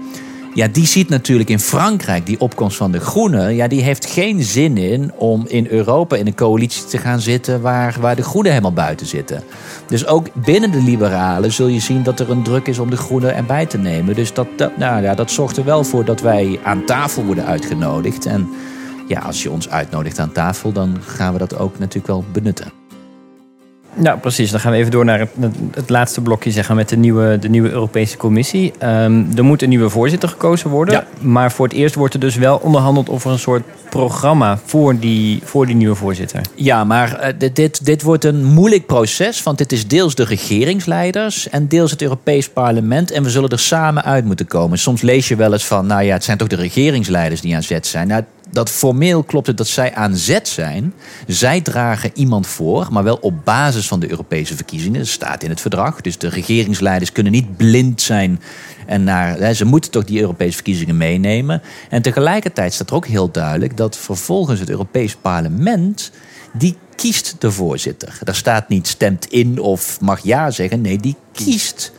ja, 0.54 0.68
die 0.68 0.86
ziet 0.86 1.08
natuurlijk 1.08 1.50
in 1.50 1.60
Frankrijk 1.60 2.26
die 2.26 2.40
opkomst 2.40 2.76
van 2.76 2.92
de 2.92 3.00
Groenen. 3.00 3.54
Ja, 3.54 3.68
die 3.68 3.82
heeft 3.82 4.06
geen 4.06 4.42
zin 4.42 4.76
in 4.76 5.12
om 5.16 5.44
in 5.46 5.66
Europa 5.70 6.16
in 6.16 6.26
een 6.26 6.34
coalitie 6.34 6.84
te 6.84 6.98
gaan 6.98 7.20
zitten 7.20 7.60
waar, 7.60 7.96
waar 8.00 8.16
de 8.16 8.22
Groenen 8.22 8.50
helemaal 8.50 8.72
buiten 8.72 9.06
zitten. 9.06 9.42
Dus 9.86 10.06
ook 10.06 10.26
binnen 10.34 10.70
de 10.70 10.82
liberalen 10.82 11.52
zul 11.52 11.66
je 11.66 11.80
zien 11.80 12.02
dat 12.02 12.20
er 12.20 12.30
een 12.30 12.42
druk 12.42 12.66
is 12.66 12.78
om 12.78 12.90
de 12.90 12.96
Groenen 12.96 13.34
erbij 13.34 13.66
te 13.66 13.78
nemen. 13.78 14.14
Dus 14.14 14.32
dat, 14.32 14.46
dat, 14.56 14.76
nou 14.76 15.02
ja, 15.02 15.14
dat 15.14 15.30
zorgt 15.30 15.56
er 15.56 15.64
wel 15.64 15.84
voor 15.84 16.04
dat 16.04 16.20
wij 16.20 16.58
aan 16.64 16.84
tafel 16.84 17.24
worden 17.24 17.46
uitgenodigd. 17.46 18.26
En 18.26 18.48
ja, 19.08 19.20
als 19.20 19.42
je 19.42 19.50
ons 19.50 19.70
uitnodigt 19.70 20.18
aan 20.18 20.32
tafel, 20.32 20.72
dan 20.72 20.98
gaan 21.06 21.32
we 21.32 21.38
dat 21.38 21.58
ook 21.58 21.78
natuurlijk 21.78 22.06
wel 22.06 22.24
benutten. 22.32 22.72
Nou, 23.96 24.18
precies. 24.18 24.50
Dan 24.50 24.60
gaan 24.60 24.72
we 24.72 24.78
even 24.78 24.90
door 24.90 25.04
naar 25.04 25.18
het, 25.18 25.30
het 25.74 25.90
laatste 25.90 26.20
blokje 26.20 26.50
zeggen 26.50 26.76
met 26.76 26.88
de 26.88 26.96
nieuwe, 26.96 27.38
de 27.38 27.48
nieuwe 27.48 27.70
Europese 27.70 28.16
Commissie. 28.16 28.72
Um, 28.82 29.28
er 29.36 29.44
moet 29.44 29.62
een 29.62 29.68
nieuwe 29.68 29.88
voorzitter 29.88 30.28
gekozen 30.28 30.70
worden. 30.70 30.94
Ja. 30.94 31.06
Maar 31.20 31.52
voor 31.52 31.66
het 31.66 31.76
eerst 31.76 31.94
wordt 31.94 32.14
er 32.14 32.20
dus 32.20 32.36
wel 32.36 32.56
onderhandeld 32.56 33.10
over 33.10 33.30
een 33.30 33.38
soort 33.38 33.62
programma 33.90 34.58
voor 34.64 34.98
die, 34.98 35.40
voor 35.44 35.66
die 35.66 35.74
nieuwe 35.74 35.94
voorzitter. 35.94 36.40
Ja, 36.54 36.84
maar 36.84 37.34
uh, 37.42 37.50
dit, 37.52 37.84
dit 37.84 38.02
wordt 38.02 38.24
een 38.24 38.44
moeilijk 38.44 38.86
proces. 38.86 39.42
Want 39.42 39.58
dit 39.58 39.72
is 39.72 39.86
deels 39.86 40.14
de 40.14 40.24
regeringsleiders 40.24 41.48
en 41.48 41.68
deels 41.68 41.90
het 41.90 42.02
Europees 42.02 42.48
Parlement. 42.48 43.10
En 43.10 43.22
we 43.22 43.30
zullen 43.30 43.48
er 43.48 43.58
samen 43.58 44.04
uit 44.04 44.24
moeten 44.24 44.46
komen. 44.46 44.78
Soms 44.78 45.02
lees 45.02 45.28
je 45.28 45.36
wel 45.36 45.52
eens 45.52 45.66
van, 45.66 45.86
nou 45.86 46.02
ja, 46.02 46.12
het 46.12 46.24
zijn 46.24 46.38
toch 46.38 46.48
de 46.48 46.56
regeringsleiders 46.56 47.40
die 47.40 47.54
aan 47.54 47.62
zet 47.62 47.86
zijn. 47.86 48.08
Nou, 48.08 48.22
dat 48.54 48.70
formeel 48.70 49.22
klopt 49.22 49.46
het 49.46 49.56
dat 49.56 49.66
zij 49.66 49.94
aan 49.94 50.16
zet 50.16 50.48
zijn. 50.48 50.94
Zij 51.26 51.60
dragen 51.60 52.10
iemand 52.14 52.46
voor, 52.46 52.88
maar 52.90 53.04
wel 53.04 53.18
op 53.20 53.44
basis 53.44 53.88
van 53.88 54.00
de 54.00 54.10
Europese 54.10 54.54
verkiezingen. 54.54 54.98
Dat 54.98 55.08
staat 55.08 55.42
in 55.42 55.50
het 55.50 55.60
verdrag. 55.60 56.00
Dus 56.00 56.18
de 56.18 56.28
regeringsleiders 56.28 57.12
kunnen 57.12 57.32
niet 57.32 57.56
blind 57.56 58.02
zijn. 58.02 58.40
En 58.86 59.04
naar, 59.04 59.54
ze 59.54 59.64
moeten 59.64 59.90
toch 59.90 60.04
die 60.04 60.20
Europese 60.20 60.54
verkiezingen 60.54 60.96
meenemen. 60.96 61.62
En 61.90 62.02
tegelijkertijd 62.02 62.72
staat 62.72 62.90
er 62.90 62.96
ook 62.96 63.06
heel 63.06 63.30
duidelijk 63.30 63.76
dat 63.76 63.96
vervolgens 63.96 64.60
het 64.60 64.70
Europees 64.70 65.14
Parlement. 65.14 66.10
die 66.52 66.76
kiest 66.96 67.34
de 67.38 67.50
voorzitter. 67.50 68.18
Daar 68.22 68.34
staat 68.34 68.68
niet 68.68 68.86
stemt 68.86 69.26
in 69.26 69.58
of 69.58 70.00
mag 70.00 70.20
ja 70.22 70.50
zeggen. 70.50 70.80
Nee, 70.80 70.98
die 70.98 71.16
kiest. 71.32 71.92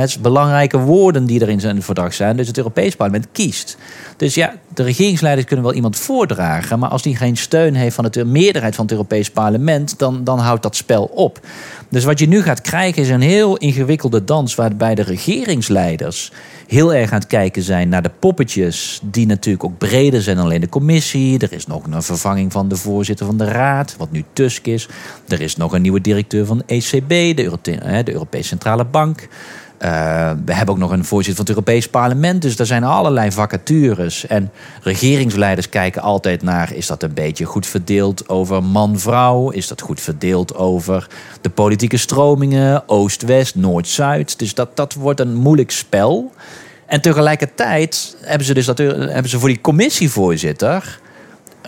Het 0.00 0.08
is 0.08 0.20
belangrijke 0.20 0.78
woorden 0.78 1.26
die 1.26 1.40
er 1.40 1.48
in 1.48 1.60
zijn 1.60 1.82
verdrag 1.82 2.14
zijn. 2.14 2.36
Dus 2.36 2.46
het 2.46 2.56
Europees 2.56 2.96
Parlement 2.96 3.26
kiest. 3.32 3.76
Dus 4.16 4.34
ja, 4.34 4.54
de 4.74 4.82
regeringsleiders 4.82 5.46
kunnen 5.46 5.64
wel 5.64 5.74
iemand 5.74 5.96
voordragen. 5.96 6.78
Maar 6.78 6.90
als 6.90 7.02
die 7.02 7.16
geen 7.16 7.36
steun 7.36 7.74
heeft 7.74 7.94
van 7.94 8.08
de 8.10 8.24
meerderheid 8.24 8.74
van 8.74 8.84
het 8.84 8.92
Europees 8.92 9.30
Parlement. 9.30 9.98
Dan, 9.98 10.24
dan 10.24 10.38
houdt 10.38 10.62
dat 10.62 10.76
spel 10.76 11.04
op. 11.04 11.40
Dus 11.88 12.04
wat 12.04 12.18
je 12.18 12.28
nu 12.28 12.42
gaat 12.42 12.60
krijgen 12.60 13.02
is 13.02 13.08
een 13.08 13.20
heel 13.20 13.56
ingewikkelde 13.56 14.24
dans. 14.24 14.54
Waarbij 14.54 14.94
de 14.94 15.02
regeringsleiders 15.02 16.32
heel 16.66 16.94
erg 16.94 17.12
aan 17.12 17.18
het 17.18 17.28
kijken 17.28 17.62
zijn 17.62 17.88
naar 17.88 18.02
de 18.02 18.10
poppetjes. 18.18 19.00
Die 19.02 19.26
natuurlijk 19.26 19.64
ook 19.64 19.78
breder 19.78 20.22
zijn 20.22 20.36
dan 20.36 20.44
alleen 20.44 20.60
de 20.60 20.68
commissie. 20.68 21.38
Er 21.38 21.52
is 21.52 21.66
nog 21.66 21.84
een 21.90 22.02
vervanging 22.02 22.52
van 22.52 22.68
de 22.68 22.76
voorzitter 22.76 23.26
van 23.26 23.36
de 23.36 23.44
raad. 23.44 23.94
Wat 23.98 24.10
nu 24.10 24.24
Tusk 24.32 24.66
is. 24.66 24.88
Er 25.28 25.40
is 25.40 25.56
nog 25.56 25.72
een 25.72 25.82
nieuwe 25.82 26.00
directeur 26.00 26.46
van 26.46 26.58
de 26.58 26.64
ECB. 26.66 27.36
De, 27.36 28.12
Europese 28.12 28.48
Centrale 28.48 28.84
Bank. 28.84 29.28
Uh, 29.82 30.30
we 30.44 30.54
hebben 30.54 30.74
ook 30.74 30.80
nog 30.80 30.90
een 30.90 31.04
voorzitter 31.04 31.44
van 31.44 31.54
het 31.54 31.66
Europees 31.66 31.88
Parlement. 31.88 32.42
Dus 32.42 32.58
er 32.58 32.66
zijn 32.66 32.84
allerlei 32.84 33.32
vacatures. 33.32 34.26
En 34.26 34.50
regeringsleiders 34.82 35.68
kijken 35.68 36.02
altijd 36.02 36.42
naar: 36.42 36.72
is 36.72 36.86
dat 36.86 37.02
een 37.02 37.14
beetje 37.14 37.44
goed 37.44 37.66
verdeeld 37.66 38.28
over 38.28 38.62
man-vrouw? 38.62 39.50
Is 39.50 39.68
dat 39.68 39.80
goed 39.80 40.00
verdeeld 40.00 40.54
over 40.54 41.06
de 41.40 41.50
politieke 41.50 41.96
stromingen, 41.96 42.88
Oost-West, 42.88 43.54
Noord-Zuid? 43.54 44.38
Dus 44.38 44.54
dat, 44.54 44.76
dat 44.76 44.94
wordt 44.94 45.20
een 45.20 45.34
moeilijk 45.34 45.70
spel. 45.70 46.32
En 46.86 47.00
tegelijkertijd 47.00 48.16
hebben 48.20 48.46
ze 48.46 48.54
dus 48.54 48.66
dat, 48.66 48.78
hebben 48.78 49.28
ze 49.28 49.38
voor 49.38 49.48
die 49.48 49.60
commissievoorzitter 49.60 51.00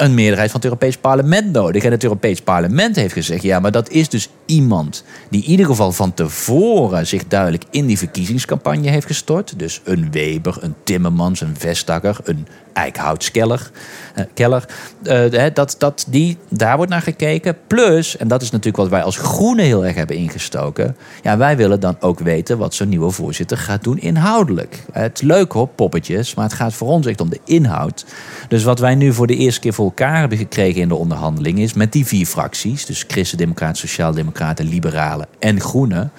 een 0.00 0.14
meerderheid 0.14 0.50
van 0.50 0.60
het 0.60 0.68
Europees 0.68 0.96
Parlement 0.96 1.52
nodig. 1.52 1.84
En 1.84 1.90
het 1.90 2.02
Europees 2.02 2.40
Parlement 2.40 2.96
heeft 2.96 3.12
gezegd: 3.12 3.42
ja, 3.42 3.60
maar 3.60 3.72
dat 3.72 3.90
is 3.90 4.08
dus 4.08 4.28
iemand 4.46 5.04
die 5.30 5.42
in 5.42 5.50
ieder 5.50 5.66
geval 5.66 5.92
van 5.92 6.14
tevoren 6.14 7.06
zich 7.06 7.26
duidelijk 7.26 7.64
in 7.70 7.86
die 7.86 7.98
verkiezingscampagne 7.98 8.90
heeft 8.90 9.06
gestort. 9.06 9.58
Dus 9.58 9.80
een 9.84 10.10
Weber, 10.10 10.58
een 10.60 10.74
Timmermans, 10.84 11.40
een 11.40 11.56
Vestager, 11.58 12.16
een 12.24 12.46
Eichhoutskeller. 12.80 13.70
Uh, 14.18 14.24
Keller, 14.34 14.64
uh, 15.02 15.44
dat, 15.54 15.74
dat 15.78 16.06
die, 16.08 16.38
daar 16.48 16.76
wordt 16.76 16.90
naar 16.90 17.02
gekeken. 17.02 17.56
Plus, 17.66 18.16
en 18.16 18.28
dat 18.28 18.42
is 18.42 18.50
natuurlijk 18.50 18.76
wat 18.76 18.88
wij 18.88 19.02
als 19.02 19.16
Groenen 19.16 19.64
heel 19.64 19.86
erg 19.86 19.94
hebben 19.94 20.16
ingestoken. 20.16 20.96
Ja, 21.22 21.36
wij 21.36 21.56
willen 21.56 21.80
dan 21.80 21.96
ook 22.00 22.18
weten 22.18 22.58
wat 22.58 22.74
zo'n 22.74 22.88
nieuwe 22.88 23.10
voorzitter 23.10 23.58
gaat 23.58 23.84
doen 23.84 23.98
inhoudelijk. 23.98 24.84
Het 24.92 25.20
is 25.20 25.26
leuk 25.26 25.52
hoor, 25.52 25.68
poppetjes, 25.68 26.34
maar 26.34 26.44
het 26.44 26.54
gaat 26.54 26.74
voor 26.74 26.88
ons 26.88 27.06
echt 27.06 27.20
om 27.20 27.30
de 27.30 27.40
inhoud. 27.44 28.04
Dus 28.48 28.62
wat 28.62 28.78
wij 28.78 28.94
nu 28.94 29.12
voor 29.12 29.26
de 29.26 29.36
eerste 29.36 29.60
keer 29.60 29.72
voor 29.72 29.84
elkaar 29.84 30.18
hebben 30.18 30.38
gekregen 30.38 30.80
in 30.80 30.88
de 30.88 30.94
onderhandeling 30.94 31.58
is 31.58 31.72
met 31.72 31.92
die 31.92 32.06
vier 32.06 32.26
fracties, 32.26 32.86
dus 32.86 33.04
Christen-Democraten, 33.08 33.76
Sociaal-Democraten, 33.76 34.68
Liberalen 34.68 35.26
en 35.38 35.60
Groenen 35.60 36.12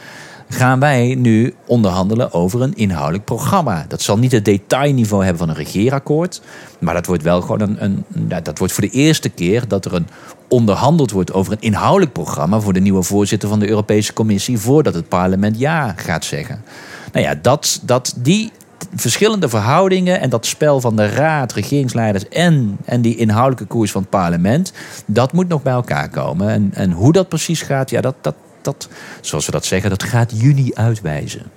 gaan 0.51 0.79
wij 0.79 1.15
nu 1.15 1.55
onderhandelen 1.65 2.33
over 2.33 2.61
een 2.61 2.75
inhoudelijk 2.75 3.25
programma. 3.25 3.85
Dat 3.87 4.01
zal 4.01 4.17
niet 4.17 4.31
het 4.31 4.45
detailniveau 4.45 5.23
hebben 5.23 5.39
van 5.39 5.49
een 5.49 5.63
regeerakkoord. 5.63 6.41
Maar 6.79 6.93
dat 6.93 7.05
wordt 7.05 7.23
wel 7.23 7.41
gewoon 7.41 7.77
een. 7.79 8.05
Dat 8.43 8.57
wordt 8.57 8.73
voor 8.73 8.83
de 8.83 8.89
eerste 8.89 9.29
keer 9.29 9.67
dat 9.67 9.85
er 9.85 9.93
een 9.93 10.07
onderhandeld 10.47 11.11
wordt 11.11 11.33
over 11.33 11.53
een 11.53 11.61
inhoudelijk 11.61 12.13
programma 12.13 12.59
voor 12.59 12.73
de 12.73 12.79
nieuwe 12.79 13.03
voorzitter 13.03 13.49
van 13.49 13.59
de 13.59 13.69
Europese 13.69 14.13
Commissie. 14.13 14.57
voordat 14.57 14.93
het 14.93 15.09
parlement 15.09 15.59
ja 15.59 15.93
gaat 15.97 16.25
zeggen. 16.25 16.63
Nou 17.11 17.25
ja, 17.25 17.35
dat, 17.41 17.79
dat 17.83 18.13
die 18.17 18.51
verschillende 18.95 19.49
verhoudingen 19.49 20.19
en 20.19 20.29
dat 20.29 20.45
spel 20.45 20.81
van 20.81 20.95
de 20.95 21.09
raad, 21.09 21.53
regeringsleiders 21.53 22.27
en, 22.27 22.77
en 22.85 23.01
die 23.01 23.15
inhoudelijke 23.15 23.65
koers 23.65 23.91
van 23.91 24.01
het 24.01 24.09
parlement, 24.09 24.73
dat 25.05 25.33
moet 25.33 25.47
nog 25.47 25.63
bij 25.63 25.73
elkaar 25.73 26.09
komen. 26.09 26.49
En, 26.49 26.71
en 26.73 26.91
hoe 26.91 27.11
dat 27.11 27.29
precies 27.29 27.61
gaat, 27.61 27.89
ja, 27.89 28.01
dat, 28.01 28.15
dat, 28.21 28.35
dat, 28.61 28.87
zoals 29.21 29.45
we 29.45 29.51
dat 29.51 29.65
zeggen, 29.65 29.89
dat 29.89 30.03
gaat 30.03 30.31
juni 30.41 30.71
uitwijzen. 30.73 31.51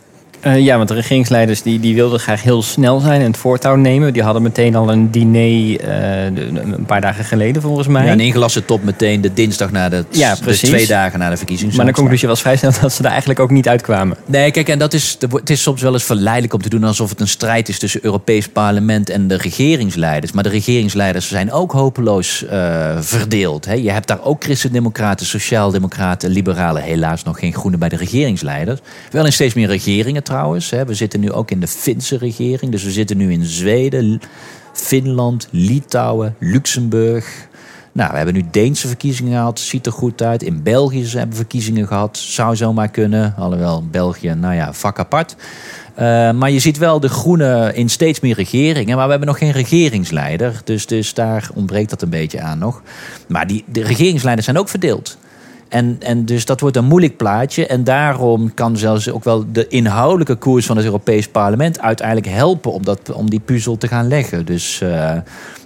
Uh, 0.46 0.58
ja, 0.58 0.76
want 0.76 0.88
de 0.88 0.94
regeringsleiders 0.94 1.62
die, 1.62 1.80
die 1.80 1.94
wilden 1.94 2.20
graag 2.20 2.42
heel 2.42 2.62
snel 2.62 3.00
zijn 3.00 3.20
en 3.20 3.26
het 3.26 3.36
voortouw 3.36 3.74
nemen. 3.74 4.12
Die 4.12 4.22
hadden 4.22 4.42
meteen 4.42 4.76
al 4.76 4.90
een 4.90 5.10
diner 5.10 5.42
uh, 5.44 6.24
een 6.24 6.84
paar 6.86 7.00
dagen 7.00 7.24
geleden 7.24 7.62
volgens 7.62 7.86
mij. 7.86 8.04
Ja, 8.04 8.12
een 8.12 8.20
ingelassen 8.20 8.64
top 8.64 8.82
meteen 8.82 9.20
de 9.20 9.32
dinsdag 9.32 9.70
na 9.70 9.88
de, 9.88 10.04
ja, 10.10 10.34
de 10.44 10.56
twee 10.56 10.86
dagen 10.86 11.18
na 11.18 11.30
de 11.30 11.36
verkiezingen. 11.36 11.76
Maar 11.76 11.86
de 11.86 11.92
conclusie 11.92 12.28
was 12.28 12.40
vrij 12.40 12.56
snel 12.56 12.72
dat 12.80 12.92
ze 12.92 13.02
er 13.02 13.08
eigenlijk 13.08 13.40
ook 13.40 13.50
niet 13.50 13.68
uitkwamen. 13.68 14.16
Nee, 14.26 14.50
kijk, 14.50 14.68
en 14.68 14.78
dat 14.78 14.92
is, 14.92 15.16
het 15.30 15.50
is 15.50 15.62
soms 15.62 15.82
wel 15.82 15.92
eens 15.92 16.04
verleidelijk 16.04 16.54
om 16.54 16.62
te 16.62 16.68
doen 16.68 16.84
alsof 16.84 17.10
het 17.10 17.20
een 17.20 17.28
strijd 17.28 17.68
is 17.68 17.78
tussen 17.78 18.00
Europees 18.04 18.48
parlement 18.48 19.10
en 19.10 19.28
de 19.28 19.36
regeringsleiders. 19.36 20.32
Maar 20.32 20.42
de 20.42 20.48
regeringsleiders 20.48 21.28
zijn 21.28 21.52
ook 21.52 21.72
hopeloos 21.72 22.44
uh, 22.44 22.96
verdeeld. 23.00 23.64
Hè. 23.64 23.74
Je 23.74 23.90
hebt 23.90 24.08
daar 24.08 24.22
ook 24.22 24.44
christendemocraten, 24.44 25.26
sociaaldemocraten, 25.26 26.30
liberalen, 26.30 26.82
helaas 26.82 27.22
nog 27.22 27.38
geen 27.38 27.54
groene 27.54 27.76
bij 27.76 27.88
de 27.88 27.96
regeringsleiders. 27.96 28.80
Wel 29.10 29.24
in 29.24 29.32
steeds 29.32 29.54
meer 29.54 29.68
regeringen 29.68 30.22
trouwens. 30.22 30.32
We 30.86 30.94
zitten 30.94 31.20
nu 31.20 31.32
ook 31.32 31.50
in 31.50 31.60
de 31.60 31.68
Finse 31.68 32.18
regering. 32.18 32.72
Dus 32.72 32.84
we 32.84 32.90
zitten 32.90 33.16
nu 33.16 33.32
in 33.32 33.44
Zweden, 33.44 34.20
Finland, 34.72 35.48
Litouwen, 35.50 36.36
Luxemburg. 36.38 37.48
Nou, 37.92 38.10
we 38.10 38.16
hebben 38.16 38.34
nu 38.34 38.44
Deense 38.50 38.86
verkiezingen 38.86 39.32
gehad. 39.32 39.60
Ziet 39.60 39.86
er 39.86 39.92
goed 39.92 40.22
uit. 40.22 40.42
In 40.42 40.62
België 40.62 41.06
hebben 41.06 41.28
we 41.28 41.36
verkiezingen 41.36 41.86
gehad. 41.86 42.18
Zou 42.18 42.56
zomaar 42.56 42.88
kunnen. 42.88 43.34
Alhoewel 43.36 43.84
België, 43.90 44.34
nou 44.34 44.54
ja, 44.54 44.72
vak 44.72 44.98
apart. 44.98 45.36
Uh, 45.98 46.00
maar 46.32 46.50
je 46.50 46.58
ziet 46.58 46.78
wel 46.78 47.00
de 47.00 47.08
groenen 47.08 47.74
in 47.74 47.88
steeds 47.88 48.20
meer 48.20 48.34
regeringen. 48.34 48.96
Maar 48.96 49.04
we 49.04 49.10
hebben 49.10 49.28
nog 49.28 49.38
geen 49.38 49.50
regeringsleider. 49.50 50.60
Dus, 50.64 50.86
dus 50.86 51.14
daar 51.14 51.50
ontbreekt 51.54 51.90
dat 51.90 52.02
een 52.02 52.10
beetje 52.10 52.40
aan 52.40 52.58
nog. 52.58 52.82
Maar 53.28 53.46
die, 53.46 53.64
de 53.66 53.82
regeringsleiders 53.82 54.46
zijn 54.46 54.58
ook 54.58 54.68
verdeeld. 54.68 55.18
En, 55.68 55.96
en 55.98 56.24
dus 56.24 56.44
dat 56.44 56.60
wordt 56.60 56.76
een 56.76 56.84
moeilijk 56.84 57.16
plaatje. 57.16 57.66
En 57.66 57.84
daarom 57.84 58.54
kan 58.54 58.76
zelfs 58.76 59.10
ook 59.10 59.24
wel 59.24 59.44
de 59.52 59.68
inhoudelijke 59.68 60.34
koers 60.34 60.66
van 60.66 60.76
het 60.76 60.84
Europees 60.84 61.28
Parlement 61.28 61.80
uiteindelijk 61.80 62.28
helpen 62.28 62.72
om, 62.72 62.84
dat, 62.84 63.12
om 63.12 63.30
die 63.30 63.40
puzzel 63.40 63.76
te 63.76 63.88
gaan 63.88 64.08
leggen. 64.08 64.46
Dus 64.46 64.80
uh, 64.82 65.12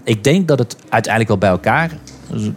ik 0.05 0.25
denk 0.25 0.49
dat 0.49 0.59
het 0.59 0.77
uiteindelijk 0.89 1.29
wel 1.29 1.39
bij 1.39 1.51
elkaar 1.51 1.91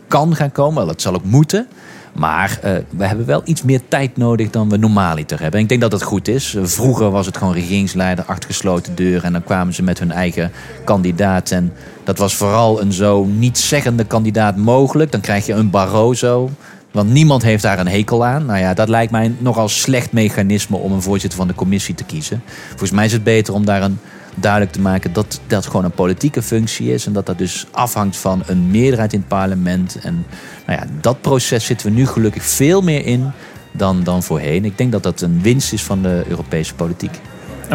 kan 0.07 0.35
gaan 0.35 0.51
komen. 0.51 0.87
Dat 0.87 1.01
zal 1.01 1.13
ook 1.13 1.23
moeten. 1.23 1.67
Maar 2.13 2.59
uh, 2.65 2.71
we 2.89 3.05
hebben 3.05 3.25
wel 3.25 3.41
iets 3.45 3.63
meer 3.63 3.81
tijd 3.87 4.17
nodig 4.17 4.49
dan 4.49 4.69
we 4.69 4.77
normaaliter 4.77 5.39
hebben. 5.39 5.57
En 5.57 5.63
ik 5.63 5.69
denk 5.69 5.81
dat 5.81 5.91
dat 5.91 6.03
goed 6.03 6.27
is. 6.27 6.57
Vroeger 6.61 7.11
was 7.11 7.25
het 7.25 7.37
gewoon 7.37 7.53
regeringsleider, 7.53 8.25
achter 8.25 8.49
gesloten 8.49 8.95
deur. 8.95 9.23
En 9.23 9.31
dan 9.31 9.43
kwamen 9.43 9.73
ze 9.73 9.83
met 9.83 9.99
hun 9.99 10.11
eigen 10.11 10.51
kandidaat. 10.83 11.51
En 11.51 11.73
dat 12.03 12.17
was 12.17 12.35
vooral 12.35 12.81
een 12.81 12.93
zo 12.93 13.25
niet 13.25 13.57
zeggende 13.57 14.03
kandidaat 14.03 14.57
mogelijk. 14.57 15.11
Dan 15.11 15.21
krijg 15.21 15.45
je 15.45 15.53
een 15.53 15.69
Barroso. 15.69 16.49
Want 16.91 17.09
niemand 17.09 17.43
heeft 17.43 17.63
daar 17.63 17.79
een 17.79 17.87
hekel 17.87 18.25
aan. 18.25 18.45
Nou 18.45 18.59
ja, 18.59 18.73
dat 18.73 18.89
lijkt 18.89 19.11
mij 19.11 19.35
nogal 19.37 19.69
slecht 19.69 20.11
mechanisme 20.11 20.77
om 20.77 20.91
een 20.91 21.01
voorzitter 21.01 21.39
van 21.39 21.47
de 21.47 21.55
commissie 21.55 21.95
te 21.95 22.03
kiezen. 22.03 22.43
Volgens 22.69 22.91
mij 22.91 23.05
is 23.05 23.11
het 23.11 23.23
beter 23.23 23.53
om 23.53 23.65
daar 23.65 23.81
een 23.81 23.99
duidelijk 24.35 24.71
te 24.71 24.81
maken 24.81 25.13
dat 25.13 25.39
dat 25.47 25.65
gewoon 25.65 25.85
een 25.85 25.91
politieke 25.91 26.41
functie 26.41 26.93
is. 26.93 27.05
En 27.05 27.13
dat 27.13 27.25
dat 27.25 27.37
dus 27.37 27.65
afhangt 27.71 28.17
van 28.17 28.43
een 28.45 28.71
meerderheid 28.71 29.13
in 29.13 29.19
het 29.19 29.27
parlement. 29.27 29.99
En 30.01 30.25
nou 30.65 30.79
ja, 30.79 30.87
dat 31.01 31.21
proces 31.21 31.65
zitten 31.65 31.87
we 31.87 31.93
nu 31.93 32.07
gelukkig 32.07 32.43
veel 32.43 32.81
meer 32.81 33.05
in 33.05 33.31
dan, 33.71 34.03
dan 34.03 34.23
voorheen. 34.23 34.65
Ik 34.65 34.77
denk 34.77 34.91
dat 34.91 35.03
dat 35.03 35.21
een 35.21 35.41
winst 35.41 35.73
is 35.73 35.83
van 35.83 36.01
de 36.01 36.23
Europese 36.27 36.75
politiek. 36.75 37.19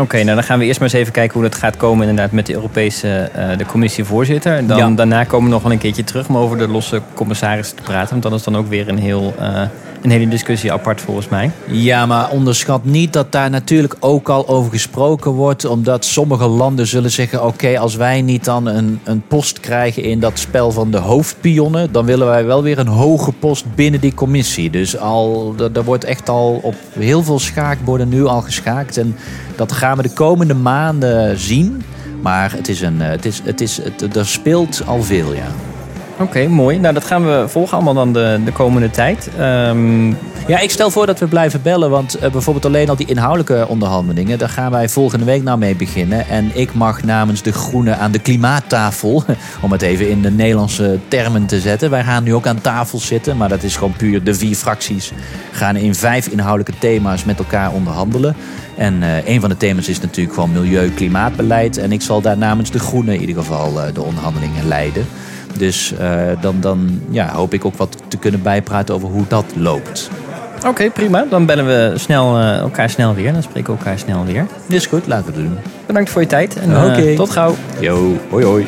Oké, 0.01 0.23
nou 0.23 0.35
dan 0.35 0.43
gaan 0.43 0.59
we 0.59 0.65
eerst 0.65 0.81
maar 0.81 0.89
eens 0.89 0.99
even 0.99 1.13
kijken 1.13 1.33
hoe 1.41 1.49
dat 1.49 1.59
gaat 1.59 1.77
komen 1.77 2.09
inderdaad 2.09 2.33
met 2.33 2.47
de 2.47 2.53
Europese 2.53 3.31
uh, 3.37 3.57
de 3.57 3.67
commissievoorzitter. 3.67 4.67
Dan, 4.67 4.95
Daarna 4.95 5.25
komen 5.25 5.47
we 5.47 5.55
nog 5.55 5.63
wel 5.63 5.73
een 5.73 5.79
keertje 5.79 6.05
terug 6.05 6.29
om 6.29 6.37
over 6.37 6.59
de 6.59 6.69
losse 6.69 7.01
commissarissen 7.15 7.77
te 7.77 7.83
praten. 7.83 8.11
Want 8.11 8.23
dat 8.23 8.33
is 8.33 8.43
dan 8.43 8.57
ook 8.57 8.69
weer 8.69 8.89
een 8.89 8.99
heel 8.99 9.35
uh, 9.41 9.63
een 10.07 10.13
hele 10.13 10.31
discussie 10.31 10.73
apart 10.73 11.01
volgens 11.01 11.29
mij. 11.29 11.51
Ja, 11.67 12.07
maar 12.07 12.31
onderschat 12.31 12.85
niet 12.85 13.13
dat 13.13 13.33
daar 13.33 13.51
natuurlijk 13.51 13.97
ook 14.01 14.29
al 14.29 14.49
over 14.49 14.71
gesproken 14.71 15.31
wordt. 15.31 15.65
Omdat 15.65 16.05
sommige 16.05 16.47
landen 16.47 16.87
zullen 16.87 17.11
zeggen: 17.11 17.45
oké, 17.45 17.79
als 17.79 17.97
wij 17.97 18.23
niet 18.23 18.45
dan 18.45 18.67
een, 18.67 19.01
een 19.05 19.23
post 19.29 19.61
krijgen 19.61 20.03
in 20.03 20.21
dat 20.21 20.39
spel 20.39 20.71
van 20.71 20.91
de 20.91 20.99
hoofdpionnen, 20.99 21.93
dan 21.93 22.05
willen 22.05 22.27
wij 22.27 22.45
wel 22.45 22.63
weer 22.63 22.79
een 22.79 22.87
hoge 22.87 23.33
post 23.33 23.75
binnen 23.75 24.01
die 24.01 24.15
commissie. 24.15 24.71
Dus 24.71 24.99
al, 24.99 25.55
er 25.75 25.85
wordt 25.85 26.05
echt 26.05 26.29
al 26.29 26.61
op 26.63 26.75
heel 26.93 27.23
veel 27.23 27.39
schaakborden 27.39 28.09
nu 28.09 28.25
al 28.25 28.41
geschaakt. 28.41 28.97
En 28.97 29.17
dat 29.57 29.73
gaan 29.73 29.97
we 29.97 30.03
de 30.03 30.13
komende 30.13 30.55
maanden 30.55 31.39
zien. 31.39 31.83
Maar 32.23 32.53
het 32.53 32.69
is 32.69 32.81
een, 32.81 33.01
het 33.01 33.25
is, 33.25 33.41
het 33.45 33.61
is, 33.61 33.81
het, 33.83 34.17
er 34.17 34.27
speelt 34.27 34.83
al 34.87 35.03
veel, 35.03 35.35
ja. 35.35 35.49
Oké, 36.19 36.49
mooi. 36.49 36.79
Nou, 36.79 36.95
dat 36.95 37.05
gaan 37.05 37.27
we 37.27 37.45
volgen 37.49 37.75
allemaal 37.75 37.95
dan 37.95 38.13
de, 38.13 38.41
de 38.45 38.53
komende 38.53 38.91
tijd. 38.91 39.31
Um... 39.41 40.17
Ja, 40.47 40.59
ik 40.59 40.71
stel 40.71 40.91
voor 40.91 41.07
dat 41.07 41.19
we 41.19 41.27
blijven 41.27 41.63
bellen. 41.63 41.91
Want 41.91 42.17
uh, 42.17 42.31
bijvoorbeeld 42.31 42.65
alleen 42.65 42.89
al 42.89 42.97
die 42.97 43.07
inhoudelijke 43.07 43.69
onderhandelingen... 43.69 44.39
daar 44.39 44.49
gaan 44.49 44.71
wij 44.71 44.89
volgende 44.89 45.25
week 45.25 45.43
nou 45.43 45.59
mee 45.59 45.77
beginnen. 45.77 46.29
En 46.29 46.51
ik 46.55 46.75
mag 46.75 47.03
namens 47.03 47.43
de 47.43 47.53
Groenen 47.53 47.99
aan 47.99 48.13
de 48.13 48.19
klimaattafel... 48.19 49.25
om 49.65 49.73
het 49.73 49.83
even 49.83 50.09
in 50.09 50.23
de 50.23 50.31
Nederlandse 50.31 50.99
termen 51.09 51.47
te 51.47 51.61
zetten. 51.61 51.91
Wij 51.91 52.05
gaan 52.05 52.25
nu 52.25 52.35
ook 52.35 52.47
aan 52.47 52.61
tafel 52.61 52.99
zitten. 52.99 53.37
Maar 53.37 53.49
dat 53.49 53.63
is 53.63 53.77
gewoon 53.77 53.97
puur 53.97 54.25
de 54.25 54.35
vier 54.35 54.57
fracties... 54.57 55.13
gaan 55.53 55.77
in 55.77 55.95
vijf 55.95 56.27
inhoudelijke 56.27 56.79
thema's 56.79 57.25
met 57.25 57.39
elkaar 57.39 57.73
onderhandelen. 57.73 58.37
En 58.77 58.95
uh, 59.03 59.29
een 59.29 59.41
van 59.41 59.51
de 59.51 59.57
thema's 59.57 59.89
is 59.89 60.01
natuurlijk 60.01 60.35
gewoon 60.35 60.53
milieu-klimaatbeleid. 60.53 61.79
En 61.79 61.93
ik 61.93 62.03
zal 62.03 62.21
daar 62.21 62.39
namens 62.39 62.71
de 62.71 62.79
Groenen 62.79 63.15
in 63.15 63.21
ieder 63.21 63.37
geval 63.37 63.73
uh, 63.73 63.95
de 63.95 64.03
onderhandelingen 64.03 64.69
leiden. 64.69 65.07
Dus 65.59 65.93
uh, 66.01 66.21
dan, 66.41 66.57
dan 66.61 67.01
ja, 67.11 67.33
hoop 67.33 67.55
ik 67.55 67.65
ook 67.65 67.77
wat 67.77 67.97
te 68.09 68.17
kunnen 68.17 68.43
bijpraten 68.43 68.95
over 68.95 69.09
hoe 69.09 69.25
dat 69.29 69.45
loopt. 69.55 70.11
Oké, 70.57 70.69
okay, 70.69 70.91
prima. 70.91 71.25
Dan 71.31 71.47
bellen 71.47 71.67
we 71.67 71.93
snel, 71.99 72.39
uh, 72.39 72.57
elkaar 72.57 72.91
snel 72.91 73.15
weer. 73.15 73.33
Dan 73.33 73.43
spreken 73.43 73.73
we 73.73 73.79
elkaar 73.79 73.99
snel 73.99 74.25
weer. 74.25 74.47
Is 74.69 74.87
goed, 74.87 75.07
laten 75.07 75.33
we 75.33 75.41
het 75.41 75.49
doen. 75.49 75.59
Bedankt 75.87 76.11
voor 76.11 76.21
je 76.21 76.27
tijd 76.27 76.57
en 76.57 76.71
uh, 76.71 76.85
okay. 76.85 77.17
tot 77.17 77.31
gauw. 77.31 77.55
Yo, 77.81 78.17
hoi 78.31 78.45
hoi. 78.45 78.67